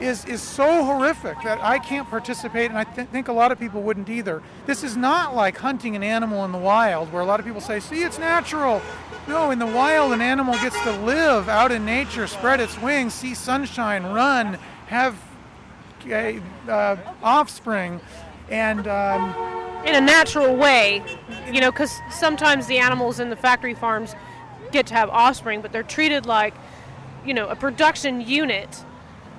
is, 0.00 0.24
is 0.24 0.40
so 0.40 0.84
horrific 0.84 1.36
that 1.44 1.60
I 1.60 1.78
can't 1.78 2.08
participate, 2.08 2.70
and 2.70 2.78
I 2.78 2.84
th- 2.84 3.08
think 3.08 3.28
a 3.28 3.32
lot 3.32 3.52
of 3.52 3.58
people 3.58 3.82
wouldn't 3.82 4.08
either. 4.08 4.42
This 4.66 4.82
is 4.82 4.96
not 4.96 5.34
like 5.34 5.58
hunting 5.58 5.94
an 5.94 6.02
animal 6.02 6.44
in 6.44 6.52
the 6.52 6.58
wild, 6.58 7.12
where 7.12 7.22
a 7.22 7.24
lot 7.26 7.38
of 7.38 7.46
people 7.46 7.60
say, 7.60 7.80
see, 7.80 8.02
it's 8.02 8.18
natural. 8.18 8.80
No, 9.28 9.50
in 9.50 9.58
the 9.58 9.66
wild, 9.66 10.12
an 10.12 10.20
animal 10.20 10.54
gets 10.54 10.80
to 10.82 10.92
live 11.02 11.48
out 11.48 11.70
in 11.70 11.84
nature, 11.84 12.26
spread 12.26 12.60
its 12.60 12.80
wings, 12.80 13.14
see 13.14 13.34
sunshine, 13.34 14.04
run, 14.04 14.58
have 14.86 15.16
uh, 16.10 16.96
offspring, 17.22 18.00
and. 18.48 18.88
Um, 18.88 19.34
in 19.84 19.94
a 19.94 20.00
natural 20.00 20.56
way, 20.56 21.02
you 21.50 21.60
know, 21.60 21.70
because 21.70 21.90
sometimes 22.10 22.66
the 22.66 22.78
animals 22.78 23.18
in 23.18 23.30
the 23.30 23.36
factory 23.36 23.72
farms 23.72 24.14
get 24.72 24.86
to 24.88 24.94
have 24.94 25.08
offspring, 25.08 25.62
but 25.62 25.72
they're 25.72 25.82
treated 25.82 26.26
like, 26.26 26.54
you 27.24 27.32
know, 27.32 27.48
a 27.48 27.56
production 27.56 28.20
unit 28.20 28.84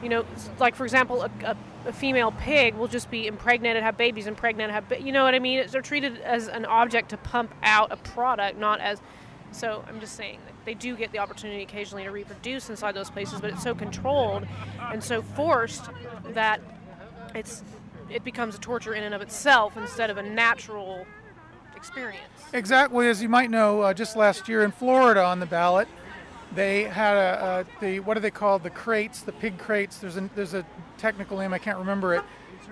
you 0.02 0.10
know, 0.10 0.26
like 0.60 0.76
for 0.76 0.84
example, 0.84 1.24
a, 1.24 1.30
a, 1.44 1.58
a, 1.86 1.94
female 1.94 2.32
pig 2.32 2.76
will 2.76 2.88
just 2.88 3.12
be 3.12 3.28
impregnated, 3.28 3.84
have 3.84 3.98
babies, 3.98 4.28
impregnated, 4.28 4.72
have, 4.72 4.86
you 5.02 5.12
know 5.12 5.24
what 5.24 5.36
I 5.36 5.40
mean? 5.40 5.66
They're 5.70 5.82
treated 5.82 6.20
as 6.22 6.48
an 6.48 6.66
object 6.66 7.10
to 7.10 7.18
pump 7.18 7.54
out 7.64 7.92
a 7.92 7.98
product, 7.98 8.58
not 8.58 8.80
as. 8.80 9.02
So 9.52 9.84
I'm 9.88 10.00
just 10.00 10.16
saying 10.16 10.40
that 10.46 10.54
they 10.66 10.74
do 10.74 10.96
get 10.96 11.12
the 11.12 11.20
opportunity 11.20 11.62
occasionally 11.62 12.04
to 12.06 12.12
reproduce 12.12 12.70
inside 12.70 12.94
those 12.94 13.10
places, 13.10 13.42
but 13.42 13.52
it's 13.52 13.64
so 13.64 13.76
controlled 13.76 14.48
and 14.92 15.04
so 15.04 15.22
forced 15.22 15.90
that 16.30 16.62
it's 17.36 17.64
it 18.10 18.24
becomes 18.24 18.56
a 18.56 18.60
torture 18.60 18.94
in 18.94 19.04
and 19.04 19.14
of 19.16 19.22
itself 19.22 19.78
instead 19.78 20.10
of 20.10 20.18
a 20.18 20.24
natural 20.24 21.06
experience. 21.76 22.24
Exactly, 22.54 23.08
as 23.08 23.22
you 23.22 23.30
might 23.30 23.50
know, 23.50 23.82
uh, 23.82 23.94
just 23.94 24.16
last 24.16 24.50
year 24.50 24.64
in 24.64 24.72
Florida 24.72 25.24
on 25.24 25.40
the 25.40 25.46
ballot 25.46 25.88
they 26.56 26.84
had 26.84 27.16
a, 27.16 27.66
a, 27.80 27.82
the 27.82 28.00
what 28.00 28.18
are 28.18 28.20
they 28.20 28.32
called? 28.32 28.64
The 28.64 28.70
crates 28.70 29.22
the 29.22 29.32
pig 29.32 29.58
crates. 29.58 29.98
There's 29.98 30.18
a 30.18 30.30
there's 30.36 30.54
a 30.54 30.66
technical 30.98 31.40
name 31.40 31.54
i 31.54 31.58
can't 31.58 31.80
remember 31.80 32.14
it. 32.14 32.24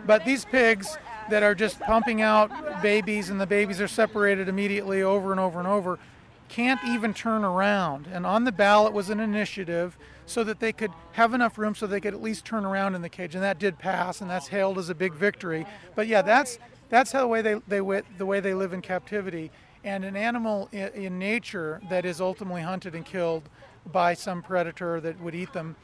But 0.06 0.24
these 0.24 0.46
pigs 0.46 0.98
that 1.30 1.44
are 1.44 1.56
just 1.56 1.80
pumping 1.80 2.22
out 2.22 2.82
babies 2.82 3.30
and 3.30 3.40
the 3.42 3.48
babies 3.48 3.82
are 3.82 3.88
separated 3.88 4.48
immediately 4.48 5.02
over 5.02 5.32
and 5.32 5.40
over 5.40 5.60
and 5.60 5.68
over 5.68 6.00
can't 6.48 6.80
even 6.86 7.14
turn 7.14 7.44
around. 7.44 8.08
And 8.12 8.26
on 8.26 8.44
the 8.44 8.52
ballot 8.52 8.94
was 8.94 9.10
an 9.10 9.20
initiative 9.20 9.98
so 10.26 10.44
that 10.44 10.60
they 10.60 10.72
could 10.72 10.92
have 11.14 11.34
enough 11.34 11.58
room 11.58 11.76
so 11.76 11.88
they 11.88 12.02
could 12.02 12.14
at 12.14 12.22
least 12.22 12.46
turn 12.46 12.66
around 12.66 12.96
in 12.96 13.02
the 13.02 13.10
cage. 13.10 13.36
And 13.36 13.44
that 13.44 13.60
did 13.60 13.78
pass 13.78 14.22
and 14.22 14.30
that's 14.30 14.48
hailed 14.48 14.78
as 14.78 14.90
a 14.90 14.96
big 14.96 15.14
victory. 15.14 15.66
But 15.96 16.08
yeah 16.08 16.22
that's 16.22 16.60
that's 16.90 17.12
how 17.12 17.22
the 17.22 17.28
way 17.28 17.42
they, 17.42 17.56
they 17.68 18.02
the 18.18 18.26
way 18.26 18.40
they 18.40 18.54
live 18.54 18.74
in 18.74 18.82
captivity. 18.82 19.52
And 19.84 20.04
an 20.04 20.16
animal 20.16 20.68
in, 20.72 20.90
in 20.90 21.20
nature 21.20 21.82
that 21.90 22.04
is 22.06 22.20
ultimately 22.20 22.64
hunted 22.64 22.96
and 22.96 23.06
killed 23.06 23.44
by 23.92 24.14
some 24.14 24.42
predator 24.42 25.00
that 25.02 25.20
would 25.22 25.36
eat 25.36 25.54
them 25.54 25.76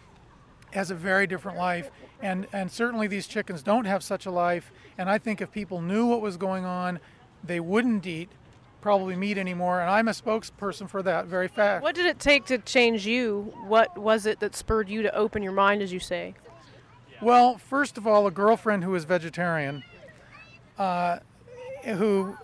has 0.71 0.91
a 0.91 0.95
very 0.95 1.25
different 1.25 1.57
life. 1.57 1.89
And 2.21 2.47
and 2.53 2.71
certainly 2.71 3.07
these 3.07 3.27
chickens 3.27 3.63
don't 3.63 3.85
have 3.85 4.03
such 4.03 4.25
a 4.25 4.31
life. 4.31 4.71
And 4.97 5.09
i 5.09 5.17
think 5.17 5.41
if 5.41 5.51
people 5.51 5.81
knew 5.81 6.05
what 6.05 6.21
was 6.21 6.37
going 6.37 6.65
on 6.65 6.99
they 7.43 7.59
wouldn't 7.59 8.07
eat 8.07 8.29
probably 8.81 9.15
meat 9.15 9.37
anymore. 9.37 9.81
And 9.81 9.89
i'm 9.89 10.07
a 10.07 10.11
spokesperson 10.11 10.89
for 10.89 11.01
that 11.03 11.25
very 11.25 11.47
fact. 11.47 11.83
What 11.83 11.95
did 11.95 12.05
it 12.05 12.19
take 12.19 12.45
to 12.45 12.57
change 12.57 13.05
you? 13.05 13.53
What 13.65 13.97
was 13.97 14.25
it 14.25 14.39
that 14.39 14.55
spurred 14.55 14.89
you 14.89 15.01
to 15.03 15.15
open 15.15 15.41
your 15.41 15.53
mind 15.53 15.81
as 15.81 15.91
you 15.91 15.99
say? 15.99 16.35
Well 17.21 17.57
first 17.57 17.97
of 17.97 18.05
all 18.05 18.27
a 18.27 18.31
girlfriend 18.31 18.83
who 18.83 18.91
was 18.91 19.05
vegetarian 19.05 19.83
uh, 20.77 21.19
who 21.85 22.37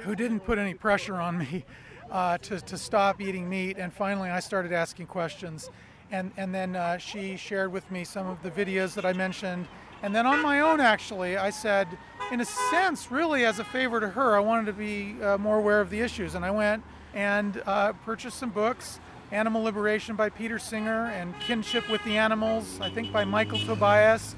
who 0.00 0.14
didn't 0.14 0.40
put 0.40 0.58
any 0.58 0.74
pressure 0.74 1.16
on 1.16 1.38
me 1.38 1.64
uh, 2.10 2.38
to, 2.38 2.60
to 2.60 2.78
stop 2.78 3.20
eating 3.20 3.48
meat. 3.48 3.76
And 3.78 3.92
finally, 3.92 4.30
I 4.30 4.40
started 4.40 4.72
asking 4.72 5.06
questions. 5.06 5.70
And, 6.10 6.32
and 6.36 6.54
then 6.54 6.76
uh, 6.76 6.98
she 6.98 7.36
shared 7.36 7.72
with 7.72 7.90
me 7.90 8.04
some 8.04 8.26
of 8.26 8.42
the 8.42 8.50
videos 8.50 8.94
that 8.94 9.04
I 9.04 9.12
mentioned. 9.12 9.66
And 10.02 10.14
then 10.14 10.26
on 10.26 10.42
my 10.42 10.60
own, 10.60 10.80
actually, 10.80 11.36
I 11.36 11.50
said, 11.50 11.86
in 12.30 12.40
a 12.40 12.44
sense, 12.44 13.10
really 13.10 13.44
as 13.44 13.58
a 13.58 13.64
favor 13.64 14.00
to 14.00 14.08
her, 14.08 14.36
I 14.36 14.40
wanted 14.40 14.66
to 14.66 14.72
be 14.72 15.20
uh, 15.22 15.38
more 15.38 15.58
aware 15.58 15.80
of 15.80 15.90
the 15.90 16.00
issues. 16.00 16.34
And 16.34 16.44
I 16.44 16.50
went 16.50 16.84
and 17.14 17.62
uh, 17.66 17.92
purchased 18.04 18.38
some 18.38 18.50
books 18.50 19.00
Animal 19.30 19.62
Liberation 19.62 20.16
by 20.16 20.30
Peter 20.30 20.58
Singer 20.58 21.06
and 21.06 21.38
Kinship 21.40 21.90
with 21.90 22.02
the 22.04 22.16
Animals, 22.16 22.80
I 22.80 22.88
think 22.88 23.12
by 23.12 23.24
Michael 23.24 23.58
Tobias. 23.58 24.34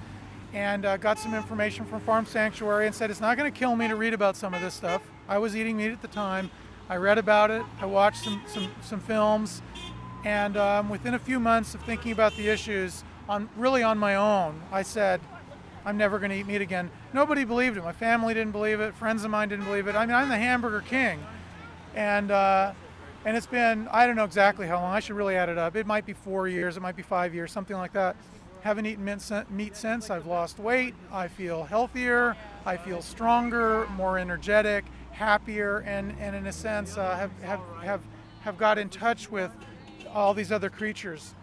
And 0.52 0.84
uh, 0.84 0.96
got 0.96 1.16
some 1.16 1.32
information 1.32 1.84
from 1.84 2.00
Farm 2.00 2.26
Sanctuary 2.26 2.86
and 2.86 2.94
said, 2.94 3.08
it's 3.08 3.20
not 3.20 3.36
going 3.36 3.52
to 3.52 3.56
kill 3.56 3.76
me 3.76 3.86
to 3.86 3.94
read 3.94 4.14
about 4.14 4.36
some 4.36 4.52
of 4.52 4.60
this 4.60 4.74
stuff. 4.74 5.02
I 5.28 5.38
was 5.38 5.54
eating 5.54 5.76
meat 5.76 5.92
at 5.92 6.02
the 6.02 6.08
time 6.08 6.50
I 6.90 6.96
read 6.96 7.18
about 7.18 7.52
it, 7.52 7.62
I 7.80 7.86
watched 7.86 8.24
some, 8.24 8.42
some, 8.48 8.68
some 8.82 8.98
films, 8.98 9.62
and 10.24 10.56
um, 10.56 10.88
within 10.88 11.14
a 11.14 11.20
few 11.20 11.38
months 11.38 11.72
of 11.72 11.80
thinking 11.82 12.10
about 12.10 12.36
the 12.36 12.48
issues, 12.48 13.04
on 13.28 13.48
really 13.56 13.84
on 13.84 13.96
my 13.96 14.16
own, 14.16 14.60
I 14.72 14.82
said, 14.82 15.20
I'm 15.84 15.96
never 15.96 16.18
going 16.18 16.32
to 16.32 16.36
eat 16.36 16.48
meat 16.48 16.60
again. 16.60 16.90
Nobody 17.12 17.44
believed 17.44 17.76
it. 17.76 17.84
My 17.84 17.92
family 17.92 18.34
didn't 18.34 18.50
believe 18.50 18.80
it. 18.80 18.92
Friends 18.96 19.22
of 19.22 19.30
mine 19.30 19.48
didn't 19.50 19.66
believe 19.66 19.86
it. 19.86 19.94
I 19.94 20.04
mean, 20.04 20.16
I'm 20.16 20.28
the 20.28 20.36
hamburger 20.36 20.80
king, 20.80 21.24
and 21.94 22.32
uh, 22.32 22.72
and 23.24 23.36
it's 23.36 23.46
been 23.46 23.86
I 23.92 24.04
don't 24.04 24.16
know 24.16 24.24
exactly 24.24 24.66
how 24.66 24.80
long. 24.80 24.92
I 24.92 24.98
should 24.98 25.14
really 25.14 25.36
add 25.36 25.48
it 25.48 25.58
up. 25.58 25.76
It 25.76 25.86
might 25.86 26.04
be 26.04 26.12
four 26.12 26.48
years. 26.48 26.76
It 26.76 26.80
might 26.80 26.96
be 26.96 27.02
five 27.02 27.32
years, 27.32 27.52
something 27.52 27.76
like 27.76 27.92
that. 27.92 28.16
Haven't 28.62 28.86
eaten 28.86 29.04
meat 29.48 29.76
since. 29.76 30.10
I've 30.10 30.26
lost 30.26 30.58
weight. 30.58 30.96
I 31.12 31.28
feel 31.28 31.62
healthier. 31.62 32.36
I 32.66 32.76
feel 32.76 33.00
stronger, 33.00 33.86
more 33.96 34.18
energetic 34.18 34.84
happier 35.12 35.78
and, 35.78 36.14
and 36.18 36.34
in 36.34 36.46
a 36.46 36.52
sense 36.52 36.96
uh, 36.96 37.16
have, 37.16 37.30
have, 37.42 37.60
have, 37.82 38.00
have 38.40 38.58
got 38.58 38.78
in 38.78 38.88
touch 38.88 39.30
with 39.30 39.52
all 40.12 40.34
these 40.34 40.50
other 40.50 40.70
creatures 40.70 41.34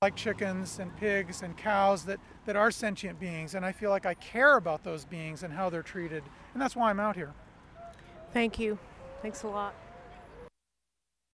like 0.00 0.16
chickens 0.16 0.78
and 0.80 0.96
pigs 0.96 1.42
and 1.42 1.56
cows 1.56 2.04
that, 2.04 2.18
that 2.46 2.56
are 2.56 2.70
sentient 2.70 3.20
beings 3.20 3.54
and 3.54 3.64
I 3.64 3.72
feel 3.72 3.90
like 3.90 4.06
I 4.06 4.14
care 4.14 4.56
about 4.56 4.82
those 4.82 5.04
beings 5.04 5.42
and 5.42 5.52
how 5.52 5.70
they're 5.70 5.82
treated 5.82 6.22
and 6.54 6.62
that's 6.62 6.74
why 6.74 6.90
I'm 6.90 7.00
out 7.00 7.16
here. 7.16 7.32
Thank 8.32 8.58
you. 8.58 8.78
Thanks 9.20 9.42
a 9.42 9.48
lot. 9.48 9.74